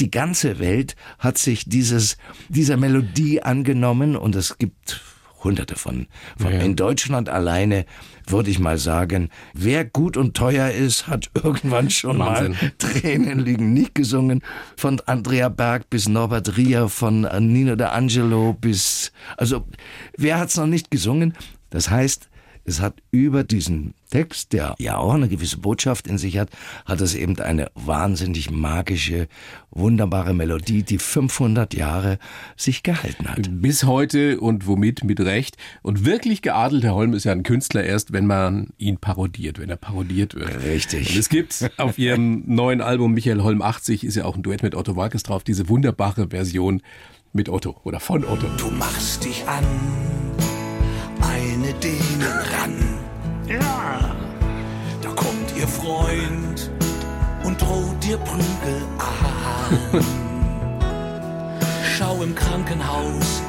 [0.00, 2.16] die ganze Welt hat sich dieses,
[2.48, 5.00] dieser Melodie angenommen und es gibt
[5.42, 6.06] hunderte von,
[6.36, 7.84] von Ja, in Deutschland alleine
[8.26, 12.52] würde ich mal sagen, wer gut und teuer ist, hat irgendwann schon Wahnsinn.
[12.52, 14.42] mal Tränen liegen nicht gesungen.
[14.76, 19.64] Von Andrea Berg bis Norbert Rier, von Nino D'Angelo bis, also
[20.16, 21.34] wer hat's noch nicht gesungen?
[21.70, 22.27] Das heißt,
[22.68, 26.50] es hat über diesen Text, der ja auch eine gewisse Botschaft in sich hat,
[26.86, 29.28] hat es eben eine wahnsinnig magische,
[29.70, 32.18] wunderbare Melodie, die 500 Jahre
[32.56, 33.48] sich gehalten hat.
[33.50, 35.56] Bis heute und womit mit Recht.
[35.82, 39.68] Und wirklich geadelt, Herr Holm ist ja ein Künstler erst, wenn man ihn parodiert, wenn
[39.68, 40.62] er parodiert wird.
[40.64, 41.10] Richtig.
[41.10, 44.62] Und es gibt auf Ihrem neuen Album Michael Holm 80 ist ja auch ein Duett
[44.62, 46.82] mit Otto Walkes drauf, diese wunderbare Version
[47.32, 48.46] mit Otto oder von Otto.
[48.56, 49.64] Du machst dich an
[51.38, 52.74] eine Dänen ran.
[53.46, 54.16] Ja.
[55.02, 56.70] Da kommt ihr Freund
[57.44, 60.02] und droht dir Prügel an.
[61.96, 63.42] Schau im Krankenhaus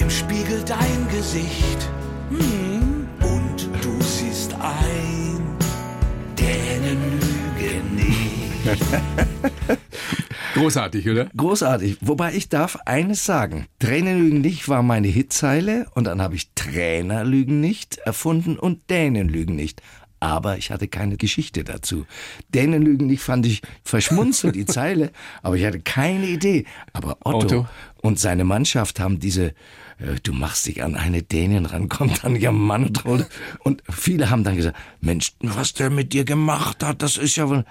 [0.00, 1.88] im Spiegel dein Gesicht.
[2.30, 5.56] Hm, und du siehst ein,
[6.36, 9.78] Dänen lügen nicht.
[10.58, 11.30] Großartig, oder?
[11.36, 11.98] Großartig.
[12.00, 13.66] Wobei ich darf eines sagen.
[13.78, 18.90] Tränen lügen nicht war meine Hitzeile und dann habe ich Trainer lügen nicht erfunden und
[18.90, 19.82] Dänen lügen nicht.
[20.20, 22.04] Aber ich hatte keine Geschichte dazu.
[22.48, 26.64] Dänen lügen nicht fand ich verschmunzelt, die Zeile, aber ich hatte keine Idee.
[26.92, 27.66] Aber Otto, Otto.
[28.02, 29.54] und seine Mannschaft haben diese,
[29.98, 33.28] äh, du machst dich an eine Dänin ran, kommt dann ihr Mann und.
[33.60, 37.48] Und viele haben dann gesagt, Mensch, was der mit dir gemacht hat, das ist ja
[37.48, 37.64] wohl,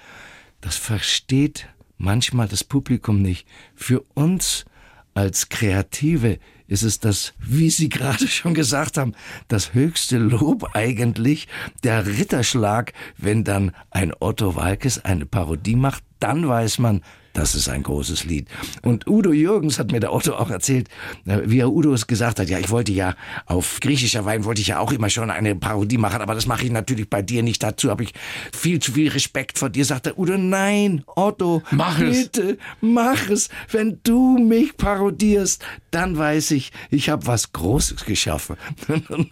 [0.61, 3.47] das versteht manchmal das Publikum nicht.
[3.75, 4.65] Für uns
[5.13, 9.13] als Kreative ist es das, wie Sie gerade schon gesagt haben,
[9.47, 11.47] das höchste Lob eigentlich,
[11.83, 17.01] der Ritterschlag, wenn dann ein Otto Walkes eine Parodie macht, dann weiß man,
[17.37, 18.47] das ist ein großes Lied.
[18.81, 20.89] Und Udo Jürgens hat mir der Otto auch erzählt,
[21.25, 24.61] äh, wie er Udo es gesagt hat, ja, ich wollte ja auf griechischer Wein wollte
[24.61, 27.43] ich ja auch immer schon eine Parodie machen, aber das mache ich natürlich bei dir
[27.43, 27.61] nicht.
[27.61, 28.13] Dazu habe ich
[28.51, 29.85] viel zu viel Respekt vor dir.
[29.85, 32.23] Sagt der Udo, nein, Otto, Mach es.
[32.23, 33.49] bitte, mach es.
[33.71, 38.55] Wenn du mich parodierst, dann weiß ich, ich habe was Großes geschaffen.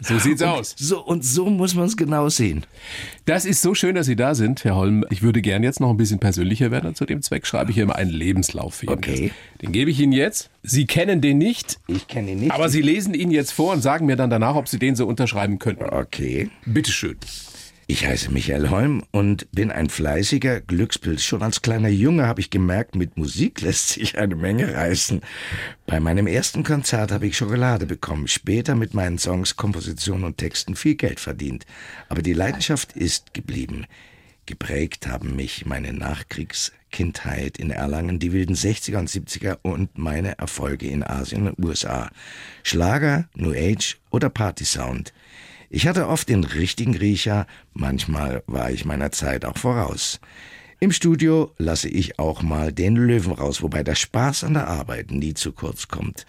[0.01, 0.75] So sieht's und aus.
[0.77, 2.65] So, und so muss man es genau sehen.
[3.25, 5.03] Das ist so schön, dass Sie da sind, Herr Holm.
[5.09, 6.93] Ich würde gern jetzt noch ein bisschen persönlicher werden.
[6.93, 9.27] Zu dem Zweck schreibe ich hier im mal einen Lebenslauf für Ihren Okay.
[9.27, 9.61] Gast.
[9.61, 10.49] Den gebe ich Ihnen jetzt.
[10.63, 12.51] Sie kennen den nicht, Ich kenne ihn nicht.
[12.51, 15.05] aber Sie lesen ihn jetzt vor und sagen mir dann danach, ob Sie den so
[15.07, 15.83] unterschreiben könnten.
[15.85, 16.49] okay.
[16.65, 17.17] Bitteschön.
[17.87, 21.21] Ich heiße Michael Holm und bin ein fleißiger Glückspilz.
[21.23, 25.21] Schon als kleiner Junge habe ich gemerkt, mit Musik lässt sich eine Menge reißen.
[25.85, 30.75] Bei meinem ersten Konzert habe ich Schokolade bekommen, später mit meinen Songs, Kompositionen und Texten
[30.75, 31.67] viel Geld verdient.
[32.09, 33.85] Aber die Leidenschaft ist geblieben.
[34.47, 35.93] Geprägt haben mich meine
[36.95, 42.09] Nachkriegskindheit in Erlangen, die wilden 60er und 70er und meine Erfolge in Asien und USA.
[42.63, 45.13] Schlager, New Age oder Partysound.
[45.69, 50.19] Ich hatte oft den richtigen Riecher, manchmal war ich meiner Zeit auch voraus.
[50.79, 55.11] Im Studio lasse ich auch mal den Löwen raus, wobei der Spaß an der Arbeit
[55.11, 56.25] nie zu kurz kommt.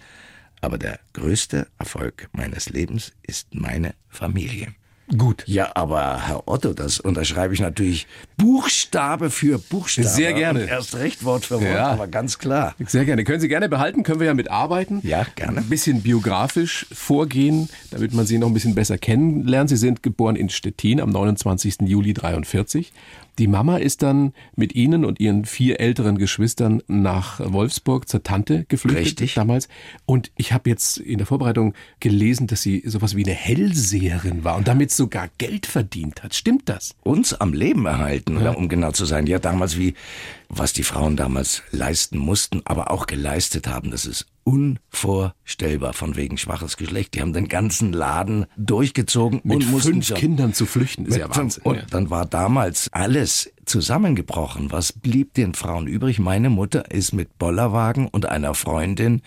[0.61, 4.75] Aber der größte Erfolg meines Lebens ist meine Familie.
[5.17, 5.45] Gut.
[5.47, 10.09] Ja, aber Herr Otto, das unterschreibe ich natürlich Buchstabe für Buchstabe.
[10.09, 10.63] Sehr gerne.
[10.63, 11.87] Und erst recht Wort für Wort, Ja.
[11.89, 12.75] aber ganz klar.
[12.87, 13.25] Sehr gerne.
[13.25, 15.01] Können Sie gerne behalten, können wir ja mitarbeiten.
[15.03, 15.59] Ja, gerne.
[15.59, 19.71] Ein bisschen biografisch vorgehen, damit man Sie noch ein bisschen besser kennenlernt.
[19.71, 21.77] Sie sind geboren in Stettin am 29.
[21.87, 22.93] Juli 43.
[23.39, 28.65] Die Mama ist dann mit Ihnen und Ihren vier älteren Geschwistern nach Wolfsburg zur Tante
[28.69, 29.35] geflüchtet Richtig.
[29.35, 29.69] damals.
[30.07, 34.57] Und ich habe jetzt in der Vorbereitung gelesen, dass sie sowas wie eine Hellseherin war
[34.57, 36.35] und damit sogar Geld verdient hat.
[36.35, 36.95] Stimmt das?
[37.03, 39.27] uns am Leben erhalten, oder um genau zu sein.
[39.27, 39.95] Ja, damals wie,
[40.49, 46.39] was die Frauen damals leisten mussten, aber auch geleistet haben, das ist unvorstellbar von wegen
[46.39, 47.15] schwaches Geschlecht.
[47.15, 51.17] Die haben den ganzen Laden durchgezogen Mit und mussten fünf schon- Kindern zu flüchten, ist
[51.17, 51.63] ja fünf- Wahnsinn.
[51.65, 51.83] Und ja.
[51.91, 54.71] dann war damals alles zusammengebrochen.
[54.71, 56.21] Was blieb den Frauen übrig?
[56.21, 59.23] Meine Mutter ist mit Bollerwagen und einer Freundin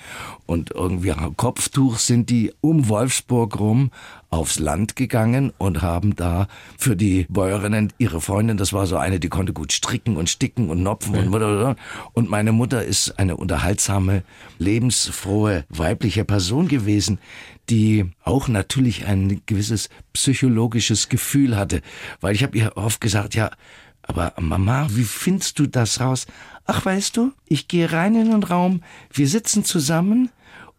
[0.46, 3.92] und irgendwie Kopftuch sind die um Wolfsburg rum
[4.30, 9.20] aufs Land gegangen und haben da für die Bäuerinnen ihre Freundin, das war so eine,
[9.20, 11.76] die konnte gut stricken und sticken und nopfen und
[12.14, 14.24] und meine Mutter ist eine unterhaltsame,
[15.10, 17.20] lebensfrohe weibliche Person gewesen,
[17.70, 21.82] die auch natürlich ein gewisses psychologisches Gefühl hatte,
[22.22, 23.52] weil ich habe ihr oft gesagt, ja,
[24.04, 26.26] aber Mama, wie findest du das raus?
[26.66, 30.30] Ach, weißt du, ich gehe rein in den Raum, wir sitzen zusammen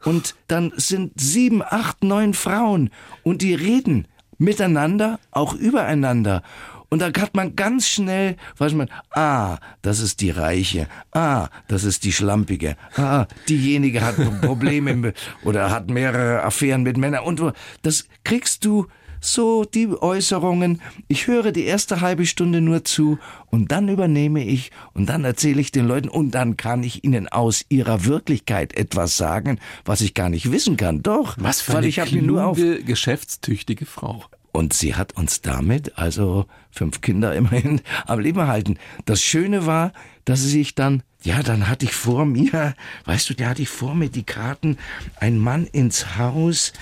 [0.05, 2.91] und dann sind sieben, acht, neun Frauen
[3.23, 4.07] und die reden
[4.39, 6.43] miteinander, auch übereinander.
[6.91, 11.85] Und da hat man ganz schnell, weiß man, ah, das ist die Reiche, ah, das
[11.85, 15.13] ist die Schlampige, ah, diejenige hat Probleme
[15.45, 17.41] oder hat mehrere Affären mit Männern und
[17.83, 18.87] das kriegst du
[19.21, 20.81] so die Äußerungen.
[21.07, 23.19] Ich höre die erste halbe Stunde nur zu
[23.51, 27.29] und dann übernehme ich und dann erzähle ich den Leuten und dann kann ich ihnen
[27.29, 31.03] aus ihrer Wirklichkeit etwas sagen, was ich gar nicht wissen kann.
[31.03, 34.25] Doch, Was für weil eine ich mir nur auf kluge, geschäftstüchtige Frau.
[34.53, 38.79] und sie hat uns damit, also fünf Kinder immerhin, am Leben erhalten.
[39.05, 39.93] Das Schöne war,
[40.25, 43.69] dass sie sich dann, ja, dann hatte ich vor mir, weißt du, da hatte ich
[43.69, 44.79] vor mir die Karten,
[45.19, 46.73] ein Mann ins Haus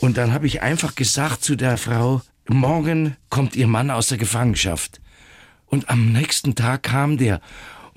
[0.00, 4.18] und dann habe ich einfach gesagt zu der Frau, morgen kommt ihr Mann aus der
[4.18, 5.00] Gefangenschaft.
[5.66, 7.40] Und am nächsten Tag kam der.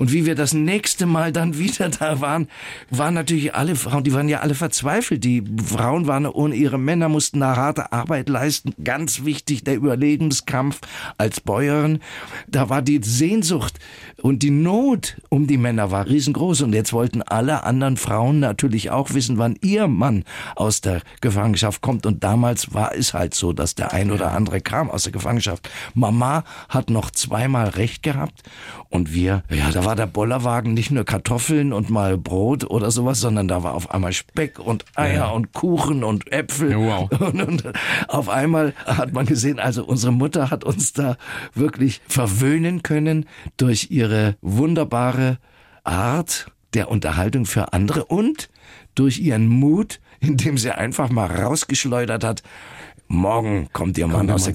[0.02, 2.48] Und wie wir das nächste Mal dann wieder da waren,
[2.90, 5.24] waren natürlich alle Frauen, die waren ja alle verzweifelt.
[5.24, 8.74] Die Frauen waren ohne ihre Männer, mussten eine harte Arbeit leisten.
[8.84, 10.80] Ganz wichtig, der Überlebenskampf
[11.20, 12.00] als Bäuerin.
[12.48, 13.78] Da war die Sehnsucht
[14.24, 16.62] und die Not um die Männer war riesengroß.
[16.64, 20.24] Und jetzt wollten alle anderen Frauen natürlich auch wissen, wann ihr Mann
[20.56, 22.08] aus der Gefangenschaft kommt.
[22.08, 25.70] Und damals war es halt so, dass der ein oder andere kam aus der Gefangenschaft.
[25.94, 28.42] Mama hat noch zweimal recht gehabt.
[28.90, 33.20] Und wir, ja, da war der Bollerwagen nicht nur Kartoffeln und mal Brot oder sowas,
[33.20, 36.72] sondern da war auf einmal Speck und Eier und Kuchen und Äpfel.
[36.72, 37.10] Ja, wow.
[37.22, 37.64] Und, und
[38.08, 41.18] auf einmal hat man gesehen, also unsere Mutter hat uns da
[41.54, 43.26] wirklich verwöhnen können
[43.58, 45.38] durch ihre wunderbare
[45.84, 48.50] Art der Unterhaltung für andere und
[48.96, 52.44] durch ihren Mut, indem sie einfach mal rausgeschleudert hat,
[53.12, 54.54] morgen kommt ihr Mann der aus der,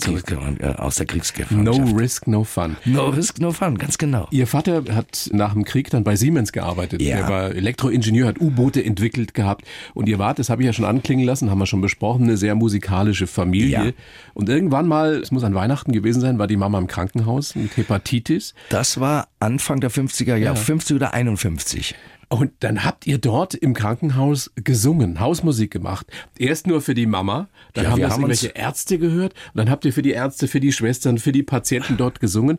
[0.60, 1.96] äh, aus der No Kriegsgefangenschaft.
[1.98, 2.76] risk, no fun.
[2.84, 4.26] no risk, no fun, ganz genau.
[4.30, 7.02] Ihr Vater hat nach dem Krieg dann bei Siemens gearbeitet.
[7.02, 7.16] Ja.
[7.16, 9.66] Er war Elektroingenieur, hat U-Boote entwickelt gehabt.
[9.94, 12.36] Und ihr wart, das habe ich ja schon anklingen lassen, haben wir schon besprochen, eine
[12.36, 13.84] sehr musikalische Familie.
[13.86, 13.92] Ja.
[14.34, 17.76] Und irgendwann mal, es muss an Weihnachten gewesen sein, war die Mama im Krankenhaus mit
[17.76, 18.54] Hepatitis.
[18.70, 21.94] Das war Anfang der 50er Jahre, 50 oder 51.
[22.28, 26.06] Und dann habt ihr dort im Krankenhaus gesungen, Hausmusik gemacht.
[26.36, 29.70] Erst nur für die Mama, dann Ja, haben wir das haben irgendwelche Ärzte gehört dann
[29.70, 32.58] habt ihr für die Ärzte, für die Schwestern, für die Patienten dort gesungen.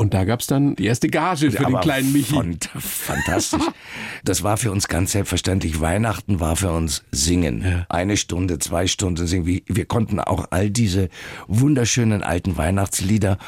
[0.00, 2.32] Und da gab's dann die erste Gage für Aber den kleinen Michi.
[2.34, 3.62] fant- Fantastisch.
[4.24, 5.80] Das war für uns ganz selbstverständlich.
[5.80, 7.84] Weihnachten war für uns Singen.
[7.88, 9.44] Eine Stunde, zwei Stunden singen.
[9.66, 11.08] Wir, konnten auch all diese
[11.48, 13.38] wunderschönen alten Weihnachtslieder.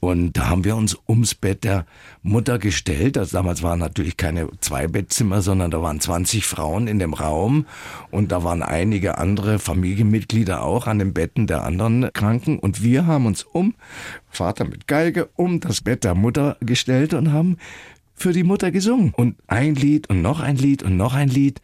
[0.00, 1.84] Und da haben wir uns ums Bett der
[2.22, 3.18] Mutter gestellt.
[3.18, 7.66] Also damals waren natürlich keine Zwei-Bettzimmer, sondern da waren 20 Frauen in dem Raum.
[8.10, 12.58] Und da waren einige andere Familienmitglieder auch an den Betten der anderen Kranken.
[12.58, 13.74] Und wir haben uns um,
[14.30, 17.56] Vater mit Geige, um das Bett der Mutter gestellt und haben
[18.14, 19.12] für die Mutter gesungen.
[19.16, 21.60] Und ein Lied und noch ein Lied und noch ein Lied.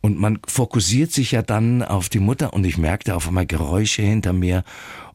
[0.00, 4.00] Und man fokussiert sich ja dann auf die Mutter und ich merkte auf einmal Geräusche
[4.02, 4.64] hinter mir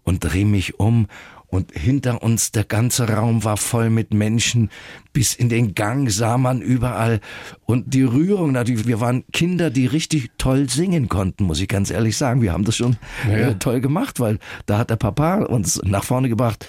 [0.04, 1.08] und drehe mich um.
[1.48, 4.70] Und hinter uns der ganze Raum war voll mit Menschen.
[5.14, 7.22] Bis in den Gang sah man überall.
[7.66, 8.86] Und die Rührung natürlich.
[8.88, 12.42] Wir waren Kinder, die richtig toll singen konnten, muss ich ganz ehrlich sagen.
[12.42, 12.98] Wir haben das schon
[13.28, 13.38] Ja.
[13.38, 16.68] äh, toll gemacht, weil da hat der Papa uns nach vorne gebracht.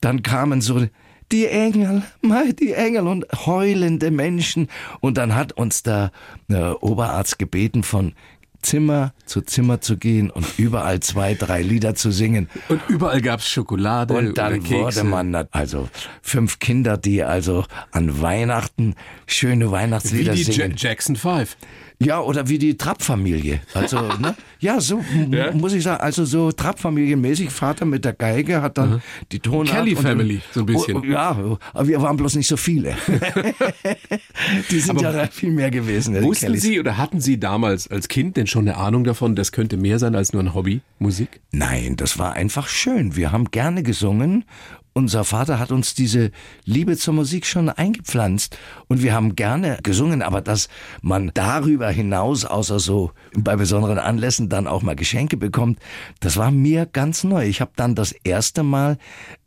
[0.00, 0.86] Dann kamen so
[1.32, 4.68] die Engel, mei, die Engel und heulende Menschen.
[5.00, 6.12] Und dann hat uns der
[6.48, 8.14] äh, Oberarzt gebeten, von
[8.62, 12.48] Zimmer zu Zimmer zu gehen und überall zwei, drei Lieder zu singen.
[12.68, 15.88] Und überall gab's Schokolade Und dann wurde man, also
[16.20, 20.74] fünf Kinder, die also an Weihnachten schöne wie Weihnachtslieder die ja singen.
[20.76, 21.56] Jackson 5.
[22.02, 23.60] Ja, oder wie die Trapp-Familie.
[23.74, 24.34] Also, ne?
[24.58, 25.52] Ja, so Ja.
[25.52, 27.50] muss ich sagen, also so Trapp-Familienmäßig.
[27.50, 29.68] Vater mit der Geige hat dann die Tonart.
[29.68, 30.96] Kelly und- Family, so ein bisschen.
[30.96, 31.36] Oh, ja,
[31.74, 32.96] aber wir waren bloß nicht so viele.
[34.70, 36.20] die sind Aber ja viel mehr gewesen.
[36.22, 36.62] Wussten Kellys.
[36.62, 39.98] Sie oder hatten Sie damals als Kind denn schon eine Ahnung davon, das könnte mehr
[39.98, 41.40] sein als nur ein Hobby, Musik?
[41.52, 43.16] Nein, das war einfach schön.
[43.16, 44.44] Wir haben gerne gesungen.
[44.92, 46.32] Unser Vater hat uns diese
[46.64, 50.68] Liebe zur Musik schon eingepflanzt und wir haben gerne gesungen, aber dass
[51.00, 55.78] man darüber hinaus, außer so bei besonderen Anlässen, dann auch mal Geschenke bekommt,
[56.18, 57.46] das war mir ganz neu.
[57.46, 58.98] Ich habe dann das erste Mal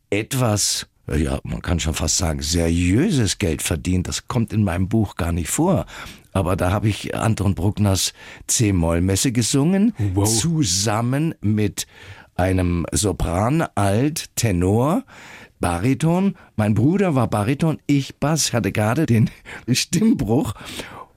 [0.10, 4.08] etwas, ja, man kann schon fast sagen, seriöses Geld verdient.
[4.08, 5.86] Das kommt in meinem Buch gar nicht vor.
[6.32, 8.14] Aber da habe ich Anton Bruckners
[8.48, 10.28] C-Moll-Messe gesungen, Wow.
[10.40, 11.86] zusammen mit
[12.36, 15.04] einem Sopran, Alt, Tenor,
[15.60, 16.36] Bariton.
[16.56, 19.30] Mein Bruder war Bariton, ich Bass, hatte gerade den
[19.72, 20.54] Stimmbruch.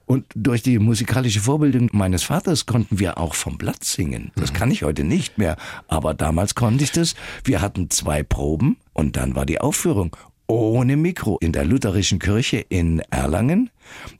[0.05, 4.31] Und durch die musikalische Vorbildung meines Vaters konnten wir auch vom Blatt singen.
[4.37, 5.57] Das kann ich heute nicht mehr.
[5.89, 7.13] Aber damals konnte ich das.
[7.43, 10.15] Wir hatten zwei Proben und dann war die Aufführung
[10.47, 13.69] ohne Mikro in der lutherischen Kirche in Erlangen.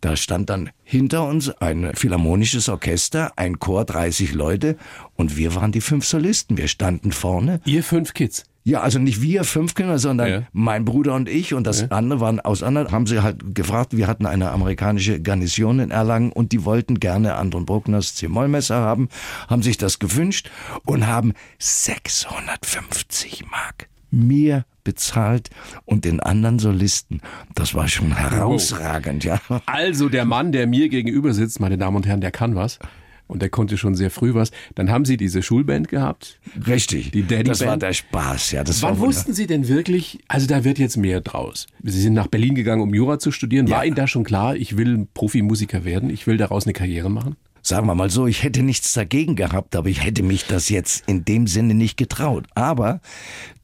[0.02, 4.78] Da stand dann hinter uns ein philharmonisches Orchester, ein Chor, 30 Leute
[5.16, 6.58] und wir waren die fünf Solisten.
[6.58, 7.62] Wir standen vorne.
[7.66, 8.44] Ihr fünf Kids.
[8.64, 10.44] Ja, also nicht wir fünf Kinder, sondern Ja.
[10.52, 14.08] mein Bruder und ich und das andere waren aus anderen, haben sie halt gefragt, wir
[14.08, 19.08] hatten eine amerikanische Garnison in Erlangen und die wollten gerne Anton Bruckners C-Moll-Messer haben,
[19.48, 20.52] haben sich das gewünscht
[20.84, 25.50] und haben 650 Mark mir bezahlt
[25.84, 27.20] und den anderen Solisten.
[27.56, 29.40] Das war schon herausragend, ja.
[29.66, 32.80] Also der Mann, der mir gegenüber sitzt, meine Damen und Herren, der kann was.
[33.28, 34.52] Und der konnte schon sehr früh was.
[34.76, 36.40] Dann haben Sie diese Schulband gehabt.
[36.66, 37.12] Richtig.
[37.12, 37.84] Die Daddy das war Band?
[37.84, 38.64] der Spaß, ja.
[38.64, 41.68] Das Wann war wussten Sie denn wirklich, also da wird jetzt mehr draus?
[41.84, 43.70] Sie sind nach Berlin gegangen, um Jura zu studieren.
[43.70, 43.84] War Ja.
[43.84, 47.36] Ihnen da schon klar, ich will Profimusiker werden, ich will daraus eine Karriere machen?
[47.68, 51.04] Sagen wir mal so, ich hätte nichts dagegen gehabt, aber ich hätte mich das jetzt
[51.06, 52.46] in dem Sinne nicht getraut.
[52.56, 53.02] Aber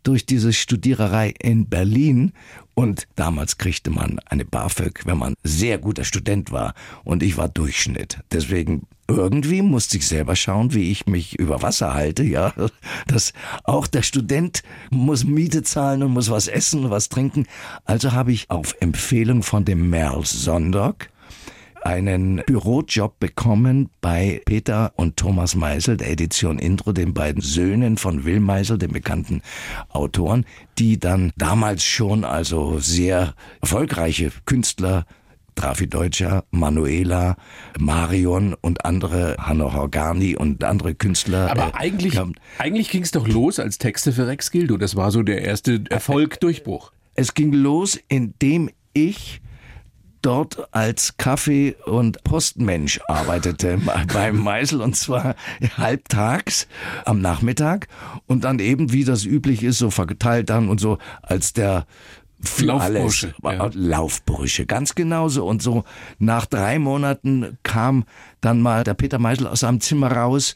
[0.03, 2.33] durch diese Studiererei in Berlin
[2.73, 6.73] und damals kriegte man eine BAföG, wenn man sehr guter Student war
[7.05, 8.19] und ich war Durchschnitt.
[8.29, 12.53] Deswegen irgendwie musste ich selber schauen, wie ich mich über Wasser halte, ja.
[13.07, 13.31] Das,
[13.63, 17.47] auch der Student muss Miete zahlen und muss was essen, was trinken.
[17.85, 21.12] Also habe ich auf Empfehlung von dem Merl Sonntag
[21.85, 28.25] einen Bürojob bekommen bei Peter und Thomas Meisel, der Edition Intro, den beiden Söhnen von
[28.25, 29.41] Will Meisel, den bekannten
[29.89, 30.45] Autoren,
[30.79, 35.05] die dann damals schon also sehr erfolgreiche Künstler
[35.55, 37.35] Trafi Deutscher, Manuela,
[37.79, 41.51] Marion und andere, Hanno Horgani und andere Künstler.
[41.51, 42.35] Aber äh, eigentlich, kamen.
[42.57, 44.77] eigentlich ging es doch los als Texte für Rex Gildo.
[44.77, 46.91] Das war so der erste Erfolg, Durchbruch.
[47.15, 49.41] Es ging los, indem ich
[50.23, 53.79] dort als Kaffee- und Postmensch arbeitete
[54.13, 55.35] beim Meißel und zwar
[55.77, 56.67] halbtags
[57.05, 57.87] am Nachmittag
[58.25, 61.85] und dann eben, wie das üblich ist, so verteilt dann und so als der
[62.67, 63.27] alles.
[63.43, 63.69] ja.
[63.73, 65.45] Laufbursche, ganz genauso.
[65.45, 65.83] Und so
[66.19, 68.05] nach drei Monaten kam
[68.41, 70.55] dann mal der Peter Meisel aus seinem Zimmer raus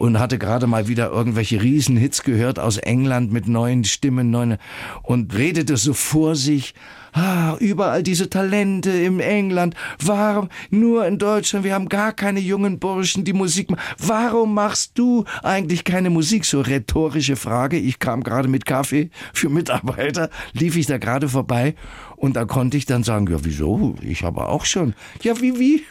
[0.00, 4.56] und hatte gerade mal wieder irgendwelche Riesenhits gehört aus England mit neuen Stimmen neuen,
[5.02, 6.72] und redete so vor sich,
[7.12, 12.78] ah, überall diese Talente im England, warum nur in Deutschland, wir haben gar keine jungen
[12.78, 16.46] Burschen, die Musik machen, warum machst du eigentlich keine Musik?
[16.46, 21.74] So rhetorische Frage, ich kam gerade mit Kaffee für Mitarbeiter, lief ich da gerade vorbei
[22.20, 23.94] und da konnte ich dann sagen, ja, wieso?
[24.02, 24.92] Ich habe auch schon.
[25.22, 25.84] Ja, wie, wie?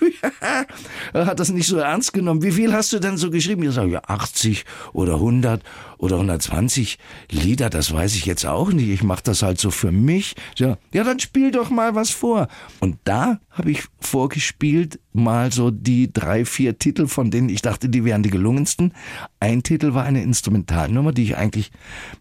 [1.14, 2.44] er hat das nicht so ernst genommen.
[2.44, 3.64] Wie viel hast du denn so geschrieben?
[3.64, 4.64] Ich sage, ja, 80
[4.94, 5.64] oder 100
[6.00, 6.98] oder 120
[7.30, 8.90] Lieder, das weiß ich jetzt auch nicht.
[8.90, 10.36] Ich mache das halt so für mich.
[10.58, 12.48] Ja, ja, dann spiel doch mal was vor.
[12.80, 17.90] Und da habe ich vorgespielt mal so die drei, vier Titel, von denen ich dachte,
[17.90, 18.94] die wären die gelungensten.
[19.42, 21.72] Ein Titel war eine Instrumentalnummer, die ich eigentlich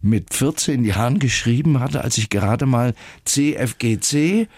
[0.03, 4.49] mit 14 Jahren geschrieben hatte, als ich gerade mal CFGC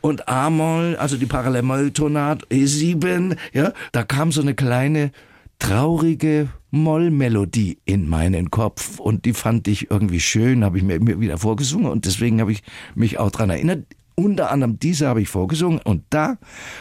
[0.00, 5.12] und A-Moll, also die Parallelmolltonat E7, ja, da kam so eine kleine
[5.60, 11.20] traurige Mollmelodie in meinen Kopf und die fand ich irgendwie schön, habe ich mir immer
[11.20, 12.62] wieder vorgesungen und deswegen habe ich
[12.96, 13.84] mich auch dran erinnert.
[14.16, 16.36] Unter anderem diese habe ich vorgesungen und da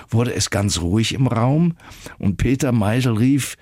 [0.09, 1.75] wurde es ganz ruhig im Raum
[2.17, 3.55] und Peter Meisel rief,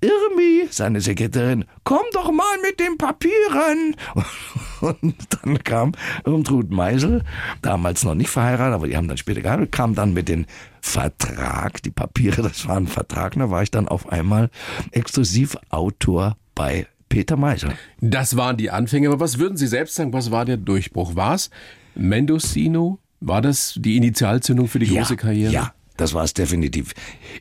[0.00, 3.96] Irmi, seine Sekretärin, komm doch mal mit den Papieren.
[4.82, 5.92] Und dann kam
[6.26, 7.22] Irmtrud Meisel,
[7.62, 10.44] damals noch nicht verheiratet, aber die haben dann später geheiratet, kam dann mit dem
[10.84, 14.50] Vertrag, die Papiere, das war ein Vertrag, da war ich dann auf einmal
[14.92, 17.72] Exklusivautor bei Peter Meisel.
[18.00, 21.16] Das waren die Anfänge, aber was würden Sie selbst sagen, was war der Durchbruch?
[21.16, 21.50] War es
[21.94, 22.98] Mendocino?
[23.20, 25.52] War das die Initialzündung für die ja, große Karriere?
[25.52, 26.92] Ja, das war es definitiv.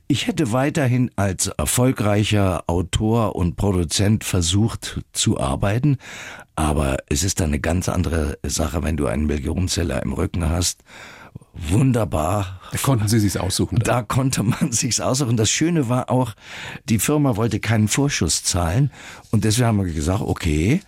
[0.08, 5.98] Ich hätte weiterhin als erfolgreicher Autor und Produzent versucht zu arbeiten,
[6.56, 10.82] aber es ist eine ganz andere Sache, wenn du einen Millionenseller im Rücken hast.
[11.54, 12.60] Wunderbar.
[12.72, 13.78] Da konnten Sie sich's aussuchen.
[13.78, 13.86] Dann.
[13.86, 15.38] Da konnte man sich's aussuchen.
[15.38, 16.34] Das Schöne war auch,
[16.90, 18.92] die Firma wollte keinen Vorschuss zahlen
[19.32, 20.82] und deswegen haben wir gesagt, okay,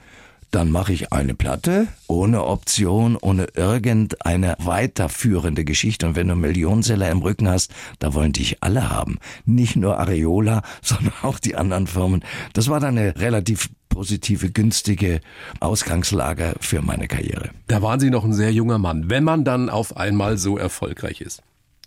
[0.51, 6.07] dann mache ich eine Platte ohne Option, ohne irgendeine weiterführende Geschichte.
[6.07, 9.19] Und wenn du Millionenseller im Rücken hast, da wollen dich alle haben.
[9.45, 12.23] Nicht nur Areola, sondern auch die anderen Firmen.
[12.53, 15.21] Das war dann eine relativ positive, günstige
[15.59, 17.49] Ausgangslage für meine Karriere.
[17.67, 19.09] Da waren Sie noch ein sehr junger Mann.
[19.09, 21.41] Wenn man dann auf einmal so erfolgreich ist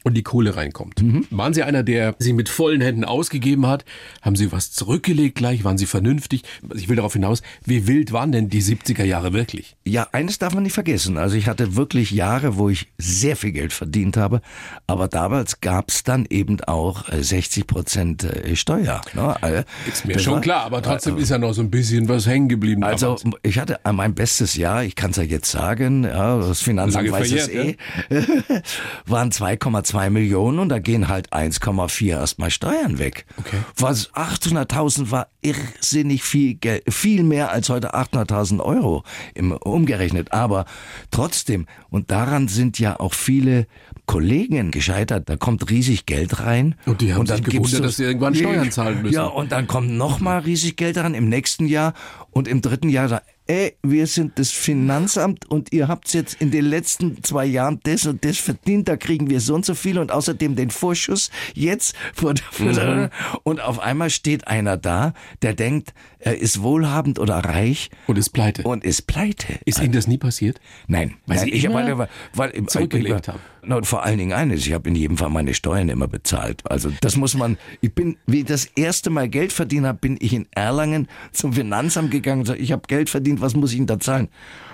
[0.09, 1.03] und die Kohle reinkommt.
[1.03, 1.27] Mhm.
[1.31, 3.85] Waren Sie einer, der sie mit vollen Händen ausgegeben hat?
[4.23, 5.65] Haben Sie was zurückgelegt gleich?
[5.65, 6.43] Waren Sie vernünftig?
[6.75, 9.77] Ich will darauf hinaus, wie wild waren denn die 70er Jahre wirklich?
[9.85, 11.19] Ja, eines darf man nicht vergessen.
[11.19, 14.41] Also ich hatte wirklich Jahre, wo ich sehr viel Geld verdient habe,
[14.87, 19.01] aber damals gab es dann eben auch 60 äh, Prozent äh, Steuer.
[19.15, 19.37] Ne?
[19.43, 22.09] Äh, ist mir das schon war, klar, aber trotzdem ist ja noch so ein bisschen
[22.09, 22.83] was hängen geblieben.
[22.83, 23.41] Also damals.
[23.43, 27.33] ich hatte mein bestes Jahr, ich kann es ja jetzt sagen, ja, das Finanzamt weiß
[27.33, 27.77] es eh,
[28.11, 28.21] ja?
[29.07, 33.27] waren 2,2 2 Millionen und da gehen halt 1,4 erstmal Steuern weg.
[33.37, 33.57] Okay.
[33.77, 39.03] Was 800.000 war irrsinnig viel Geld, viel mehr als heute 800.000 Euro
[39.35, 40.33] im, umgerechnet.
[40.33, 40.67] Aber
[41.11, 43.67] trotzdem, und daran sind ja auch viele
[44.07, 46.77] Kollegen gescheitert, da kommt riesig Geld rein.
[46.87, 49.15] Und die haben und dann sich gewundert, dass sie irgendwann Steuern zahlen müssen.
[49.15, 51.95] Ja, und dann kommt noch mal riesig Geld rein im nächsten Jahr
[52.31, 56.67] und im dritten Jahr ey, wir sind das Finanzamt und ihr habt jetzt in den
[56.67, 60.13] letzten zwei Jahren das und das verdient, da kriegen wir so und so viel und
[60.13, 63.09] außerdem den Vorschuss jetzt für, für, mhm.
[63.43, 68.31] und auf einmal steht einer da, der denkt, er ist wohlhabend oder reich und ist
[68.31, 68.63] pleite.
[68.63, 69.59] Und ist pleite.
[69.65, 70.61] Ist Ihnen das nie passiert?
[70.87, 73.41] Nein, weil nein, Sie ich, immer weil, weil, zurückgelegt haben.
[73.63, 76.63] Und vor allen Dingen eines, ich habe in jedem Fall meine Steuern immer bezahlt.
[76.71, 80.17] Also das muss man, ich bin, wie ich das erste Mal Geld verdient habe, bin
[80.21, 83.79] ich in Erlangen zum Finanzamt gegangen und gesagt, ich habe Geld verdient, was muss ich
[83.79, 84.29] denn da zahlen?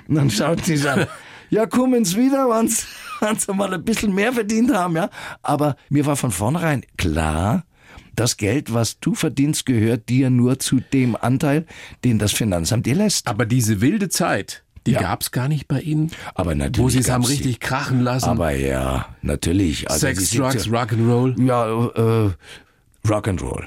[0.08, 1.06] Und dann schaut sie an,
[1.50, 2.86] ja, kommen's wieder, wann's,
[3.20, 5.10] wann's mal ein bisschen mehr verdient haben, ja.
[5.42, 7.64] Aber mir war von vornherein klar,
[8.16, 11.66] das Geld, was du verdienst, gehört dir nur zu dem Anteil,
[12.04, 13.26] den das Finanzamt dir lässt.
[13.26, 15.00] Aber diese wilde Zeit, die ja.
[15.00, 16.10] gab's gar nicht bei Ihnen?
[16.34, 16.84] Aber natürlich.
[16.84, 18.28] Wo Sie es haben richtig krachen lassen?
[18.28, 19.90] Aber ja, natürlich.
[19.90, 21.42] Also Sex, Drugs, Rock'n'Roll?
[21.44, 22.30] Ja, äh,
[23.06, 23.64] Rock'n'Roll.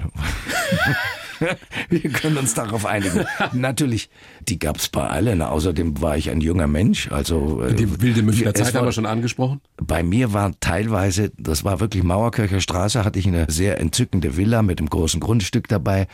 [1.89, 3.25] Wir können uns darauf einigen.
[3.53, 4.10] Natürlich,
[4.47, 5.41] die gab's bei allen.
[5.41, 7.12] Außerdem war ich ein junger Mensch.
[7.12, 9.62] Also äh, die wilde Münchner Zeit war, haben wir schon angesprochen.
[9.77, 14.62] Bei mir war teilweise, das war wirklich Mauerkircher Straße, hatte ich eine sehr entzückende Villa
[14.62, 16.08] mit einem großen Grundstück dabei.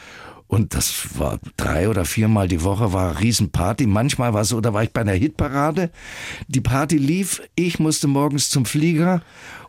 [0.54, 3.88] Und das war drei oder viermal die Woche war Riesenparty.
[3.88, 5.90] Manchmal war es so, da war ich bei einer Hitparade.
[6.48, 9.24] Die Party lief, ich musste morgens zum Flieger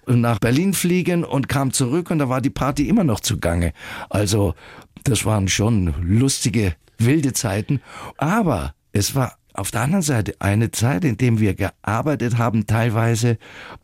[0.06, 3.72] nach Berlin fliegen und kam zurück und da war die Party immer noch zugange.
[4.10, 4.52] Also
[5.04, 7.80] das waren schon lustige, wilde Zeiten.
[8.18, 13.38] Aber es war auf der anderen Seite eine Zeit, in der wir gearbeitet haben, teilweise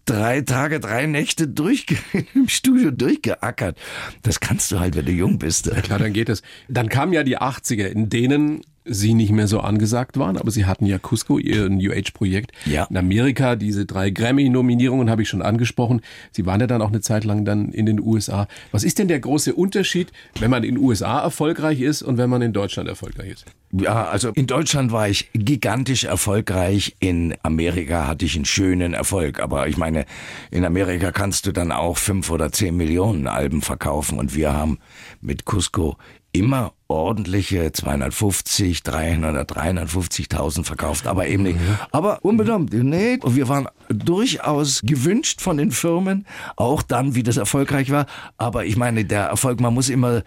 [0.05, 1.86] drei Tage, drei Nächte durch
[2.34, 3.78] im Studio durchgeackert.
[4.22, 5.66] Das kannst du halt, wenn du jung bist.
[5.66, 6.42] Ja, klar, dann geht es.
[6.68, 10.64] Dann kamen ja die 80er, in denen sie nicht mehr so angesagt waren, aber sie
[10.64, 12.53] hatten ja Cusco, ihr New Age Projekt.
[12.64, 12.85] Ja.
[12.85, 16.01] In Amerika, diese drei Grammy-Nominierungen habe ich schon angesprochen.
[16.33, 18.49] Sie waren ja dann auch eine Zeit lang dann in den USA.
[18.72, 22.31] Was ist denn der große Unterschied, wenn man in den USA erfolgreich ist und wenn
[22.31, 23.45] man in Deutschland erfolgreich ist?
[23.72, 26.97] Ja, also in Deutschland war ich gigantisch erfolgreich.
[26.99, 29.41] In Amerika hatte ich einen schönen Erfolg.
[29.41, 30.07] Aber ich meine,
[30.51, 34.18] in Amerika kannst du dann auch fünf oder zehn Millionen Alben verkaufen.
[34.18, 34.78] Und wir haben
[35.20, 35.99] mit Cusco
[36.33, 41.59] immer ordentliche 250, 300, 350.000 verkauft, aber eben nicht.
[41.93, 46.26] Aber unbedingt, nee, wir waren durchaus gewünscht von den Firmen,
[46.57, 48.07] auch dann, wie das erfolgreich war.
[48.39, 50.22] Aber ich meine, der Erfolg, man muss immer,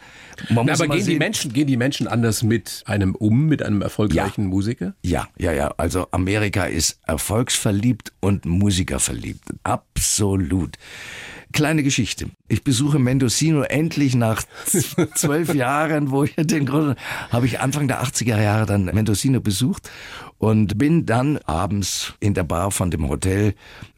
[0.50, 3.62] man Na, muss aber gehen die Menschen, gehen die Menschen anders mit einem um, mit
[3.62, 4.94] einem erfolgreichen Musiker?
[5.02, 5.74] Ja, ja, ja.
[5.78, 9.44] Also Amerika ist erfolgsverliebt und musikerverliebt.
[9.64, 10.78] Absolut.
[11.54, 12.32] Kleine Geschichte.
[12.48, 14.44] Ich besuche Mendocino endlich nach
[15.16, 16.98] zwölf Jahren, wo ich den Grund,
[17.30, 19.90] habe ich Anfang der 80er Jahre dann Mendocino besucht
[20.40, 23.54] und bin dann abends in der Bar von dem Hotel,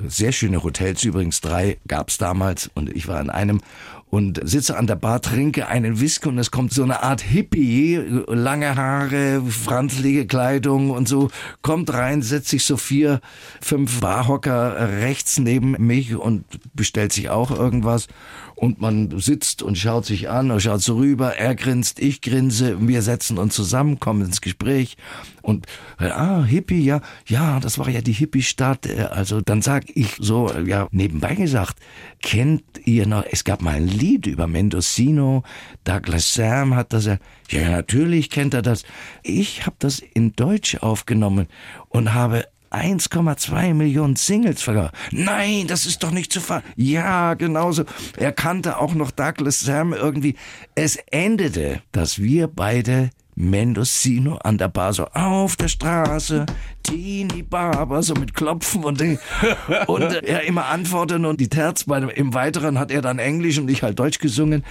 [0.06, 3.62] sehr schöne Hotels übrigens, drei gab's damals und ich war in einem
[4.10, 8.00] und sitze an der Bar, trinke einen Whisky und es kommt so eine Art Hippie,
[8.28, 11.30] lange Haare, franzlige Kleidung und so,
[11.62, 13.20] kommt rein, setzt sich so vier,
[13.62, 18.08] fünf Barhocker rechts neben mich und bestellt sich auch irgendwas
[18.56, 22.78] und man sitzt und schaut sich an und schaut so rüber, er grinst, ich grinse,
[22.80, 24.96] wir setzen uns zusammen, kommen ins Gespräch.
[25.42, 30.16] Und ah, Hippie, ja, ja, das war ja die Hippie-Stadt, äh, also dann sag ich
[30.20, 31.78] so, äh, ja, nebenbei gesagt,
[32.22, 35.44] kennt ihr noch, es gab mal ein Lied über Mendocino,
[35.84, 37.18] Douglas Sam hat das ja,
[37.50, 38.84] ja, natürlich kennt er das.
[39.22, 41.48] Ich habe das in Deutsch aufgenommen
[41.90, 42.46] und habe
[42.76, 44.94] 1,2 Millionen Singles verkauft.
[45.12, 46.62] Nein, das ist doch nicht zu ver...
[46.76, 47.84] Ja, genauso.
[48.18, 50.36] Er kannte auch noch Douglas Sam irgendwie.
[50.76, 56.46] Es endete, dass wir beide Mendocino an der Bar so auf der Straße,
[56.84, 59.20] Teenie Barber, so mit Klopfen und Ding.
[59.88, 63.70] Und er immer antworten und die Terz bei im Weiteren hat er dann Englisch und
[63.70, 64.64] ich halt Deutsch gesungen.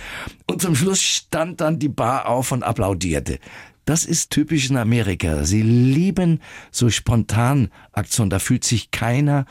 [0.46, 3.38] Und zum Schluss stand dann die Bar auf und applaudierte.
[3.85, 5.45] Das ist typisch in Amerika.
[5.45, 8.30] Sie lieben so spontan Aktionen.
[8.30, 9.45] Da fühlt sich keiner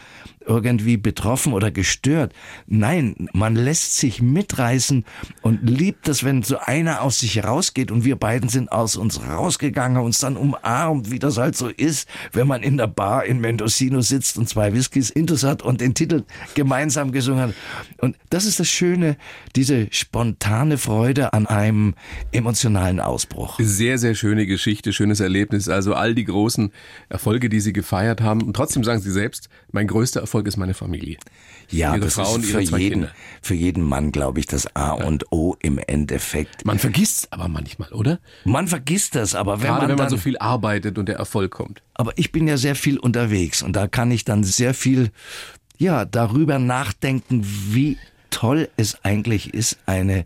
[0.46, 2.34] irgendwie betroffen oder gestört.
[2.68, 5.06] Nein, man lässt sich mitreißen
[5.41, 9.28] und liebt es, wenn so einer aus sich rausgeht und wir beiden sind aus uns
[9.28, 13.39] rausgegangen, uns dann umarmt, wie das halt so ist, wenn man in der Bar in
[13.39, 16.24] Mendocino sitzt und zwei Whiskys intus hat und den Titel
[16.56, 17.54] gemeinsam gesungen hat.
[18.00, 19.18] Und das ist das Schöne,
[19.56, 21.94] diese spontane Freude an einem
[22.32, 23.60] emotionalen Ausbruch.
[23.60, 25.70] Sehr, sehr schöne Geschichte, schönes Erlebnis.
[25.70, 26.72] Also all die großen
[27.10, 28.41] Erfolge, die Sie gefeiert haben.
[28.41, 31.17] Und trotzdem sagen Sie selbst, mein größter Erfolg ist meine Familie.
[31.69, 33.11] Ja, Ihre das Frau ist für jeden, Kinder.
[33.41, 36.63] für jeden Mann, glaube ich, das A und O im Endeffekt.
[36.65, 38.19] Man vergisst aber manchmal, oder?
[38.45, 41.15] Man vergisst das, aber wenn Gerade man wenn man dann, so viel arbeitet und der
[41.17, 41.82] Erfolg kommt.
[41.95, 45.11] aber ich bin ja sehr viel unterwegs und da kann ich dann sehr viel,
[45.78, 47.97] ja, darüber nachdenken, wie
[48.30, 50.26] toll es eigentlich ist, eine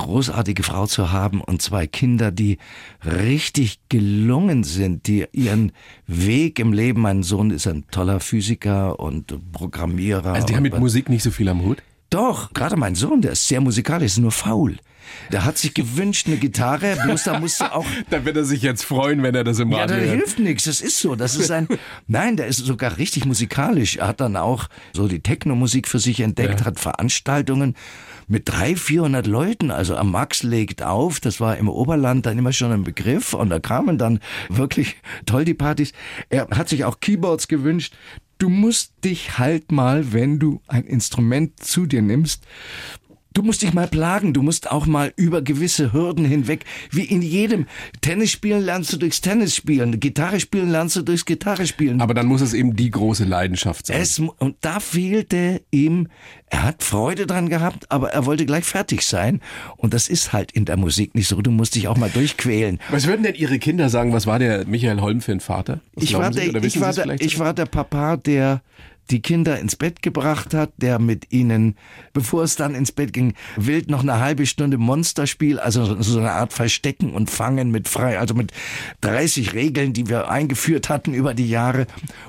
[0.00, 2.56] großartige Frau zu haben und zwei Kinder, die
[3.04, 5.72] richtig gelungen sind, die ihren
[6.06, 10.32] Weg im Leben, mein Sohn ist ein toller Physiker und Programmierer.
[10.32, 11.82] Also die haben mit Musik nicht so viel am Hut.
[12.10, 14.76] Doch, gerade mein Sohn, der ist sehr musikalisch, ist nur faul.
[15.32, 18.84] Der hat sich gewünscht eine Gitarre, bloß da musste auch Da wird er sich jetzt
[18.84, 20.14] freuen, wenn er das im ja, Radio da hört.
[20.14, 20.64] hilft nichts.
[20.64, 21.16] Das ist so.
[21.16, 21.66] Das ist ein.
[22.06, 23.96] Nein, der ist sogar richtig musikalisch.
[23.96, 26.66] Er hat dann auch so die Techno-Musik für sich entdeckt, Ja.
[26.66, 27.74] hat Veranstaltungen
[28.28, 29.72] mit drei, vierhundert Leuten.
[29.72, 31.18] Also am Max legt auf.
[31.18, 33.34] Das war im Oberland dann immer schon ein Begriff.
[33.34, 34.96] Und da kamen dann wirklich
[35.26, 35.92] toll die Partys.
[36.28, 37.94] Er hat sich auch Keyboards gewünscht.
[38.40, 42.46] Du musst dich halt mal, wenn du ein Instrument zu dir nimmst,
[43.32, 47.22] Du musst dich mal plagen, du musst auch mal über gewisse Hürden hinweg, wie in
[47.22, 47.66] jedem.
[48.00, 52.00] Tennis spielen lernst du durchs Tennis spielen, Gitarre spielen lernst du durchs Gitarre spielen.
[52.00, 54.00] Aber dann muss es eben die große Leidenschaft sein.
[54.00, 56.08] es, und da fehlte ihm,
[56.46, 59.40] er hat Freude dran gehabt, aber er wollte gleich fertig sein.
[59.76, 62.80] Und das ist halt in der Musik nicht so, du musst dich auch mal durchquälen.
[62.90, 64.12] Was würden denn Ihre Kinder sagen?
[64.12, 65.78] Was war der Michael Holm für ein Vater?
[65.94, 68.62] Was Ich war, der, ich, war der, ich war der Papa, der
[69.10, 71.76] die Kinder ins Bett gebracht hat, der mit ihnen,
[72.12, 76.32] bevor es dann ins Bett ging, wild noch eine halbe Stunde Monsterspiel, also so eine
[76.32, 78.52] Art Verstecken und Fangen mit frei, also mit
[79.00, 81.86] 30 Regeln, die wir eingeführt hatten über die Jahre.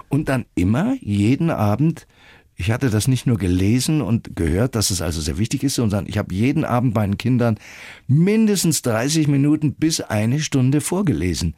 [0.10, 2.08] Und dann immer, jeden Abend,
[2.56, 6.06] ich hatte das nicht nur gelesen und gehört, dass es also sehr wichtig ist, sondern
[6.08, 7.58] ich habe jeden Abend meinen Kindern
[8.08, 11.56] mindestens 30 Minuten bis eine Stunde vorgelesen.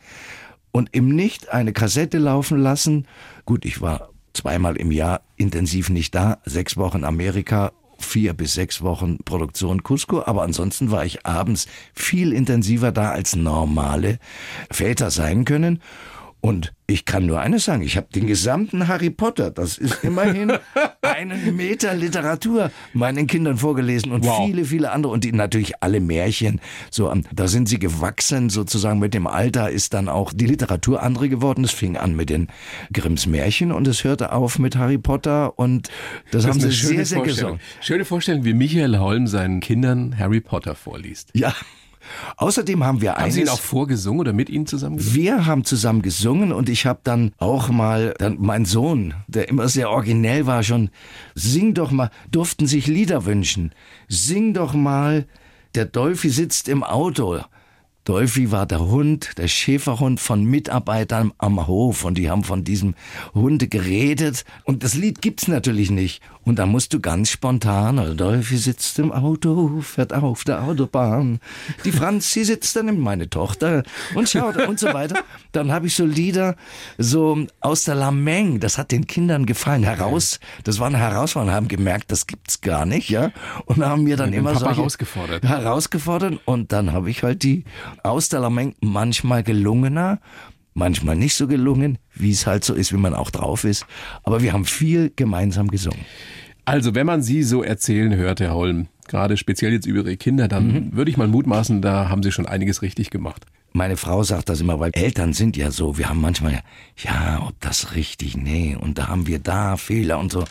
[0.72, 3.06] und im Nicht eine Kassette laufen lassen.
[3.46, 8.82] Gut, ich war zweimal im Jahr intensiv nicht da, sechs Wochen Amerika, vier bis sechs
[8.82, 14.20] Wochen Produktion Cusco, aber ansonsten war ich abends viel intensiver da als normale
[14.70, 15.82] Väter sein können.
[16.46, 20.52] Und ich kann nur eines sagen, ich habe den gesamten Harry Potter, das ist immerhin
[21.02, 24.46] einen Meter Literatur, meinen Kindern vorgelesen und wow.
[24.46, 26.60] viele, viele andere und die natürlich alle Märchen.
[26.92, 31.02] So, ähm, da sind sie gewachsen, sozusagen mit dem Alter ist dann auch die Literatur
[31.02, 31.64] andere geworden.
[31.64, 32.50] Es fing an mit den
[32.92, 35.88] Grimms Märchen und es hörte auf mit Harry Potter und
[36.32, 37.62] das, das haben sie sehr, sehr gesungen.
[37.80, 41.30] Schöne Vorstellung, wie Michael Holm seinen Kindern Harry Potter vorliest.
[41.34, 41.56] Ja.
[42.38, 43.36] Außerdem haben wir haben eines.
[43.36, 45.16] Sie ihn auch vorgesungen oder mit Ihnen zusammen gesungen?
[45.16, 49.70] Wir haben zusammen gesungen und ich habe dann auch mal, dann mein Sohn, der immer
[49.70, 50.90] sehr originell war, schon,
[51.36, 53.74] sing doch mal, durften sich Lieder wünschen.
[54.08, 55.26] Sing doch mal,
[55.76, 57.40] der Dolphy sitzt im Auto.
[58.06, 62.96] Dolphy war der Hund, der Schäferhund von Mitarbeitern am Hof und die haben von diesem
[63.34, 66.22] Hund geredet und das Lied gibt's natürlich nicht.
[66.46, 71.40] Und da musst du ganz spontan, also Dolphy sitzt im Auto, fährt auf der Autobahn.
[71.86, 73.84] Die Franzi sitzt dann, meine Tochter,
[74.14, 75.24] und schaut und so weiter.
[75.52, 76.56] Dann habe ich so Lieder
[76.98, 81.68] so aus der Lameng, das hat den Kindern gefallen, heraus, das war eine Herausforderung, haben
[81.68, 83.32] gemerkt, das gibt's gar nicht, ja.
[83.66, 85.44] Und haben mir dann immer Papa solche herausgefordert.
[85.44, 87.64] herausgefordert und dann habe ich halt die
[88.04, 90.20] aus der Lameng manchmal gelungener,
[90.74, 93.86] manchmal nicht so gelungen, wie es halt so ist, wie man auch drauf ist.
[94.24, 96.06] Aber wir haben viel gemeinsam gesungen.
[96.66, 100.48] Also, wenn man Sie so erzählen hört, Herr Holm, gerade speziell jetzt über Ihre Kinder,
[100.48, 100.96] dann mhm.
[100.96, 103.46] würde ich mal mutmaßen, da haben Sie schon einiges richtig gemacht.
[103.74, 106.62] Meine Frau sagt das immer, weil Eltern sind ja so, wir haben manchmal,
[107.04, 110.46] ja, ob das richtig, nee, und da haben wir da Fehler und so.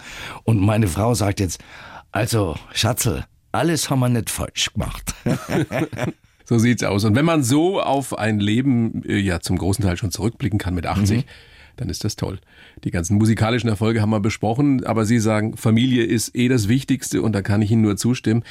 [0.45, 1.63] Und meine Frau sagt jetzt,
[2.11, 5.15] also, Schatzel, alles haben wir nicht falsch gemacht.
[6.45, 7.05] So sieht's aus.
[7.05, 10.75] Und wenn man so auf ein Leben äh, ja zum großen Teil schon zurückblicken kann
[10.75, 11.25] mit 80, mhm.
[11.77, 12.39] dann ist das toll.
[12.85, 17.23] Die ganzen musikalischen Erfolge haben wir besprochen, aber Sie sagen, Familie ist eh das Wichtigste
[17.23, 18.43] und da kann ich Ihnen nur zustimmen.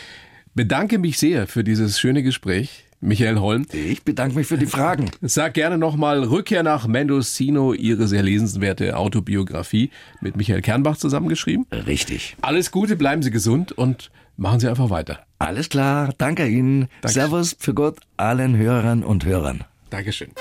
[0.54, 2.86] Bedanke mich sehr für dieses schöne Gespräch.
[3.04, 3.66] Michael Holm.
[3.74, 5.10] Ich bedanke mich für die Fragen.
[5.22, 9.90] Sag gerne nochmal Rückkehr nach Mendocino, Ihre sehr lesenswerte Autobiografie
[10.22, 11.66] mit Michael Kernbach zusammengeschrieben.
[11.72, 12.38] Richtig.
[12.42, 15.20] Alles Gute, bleiben Sie gesund und machen Sie einfach weiter.
[15.40, 16.88] Alles klar, danke Ihnen.
[17.02, 17.14] Danke.
[17.14, 19.64] Servus für Gott allen Hörern und Hörern.
[19.90, 20.32] Dankeschön.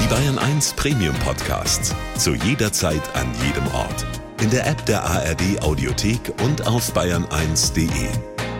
[0.00, 1.94] Die Bayern 1 Premium Podcasts.
[2.16, 4.06] Zu jeder Zeit, an jedem Ort.
[4.40, 8.08] In der App der ARD Audiothek und auf bayern1.de.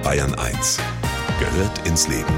[0.02, 0.78] Bayern 1
[1.38, 2.34] gehört ins Leben.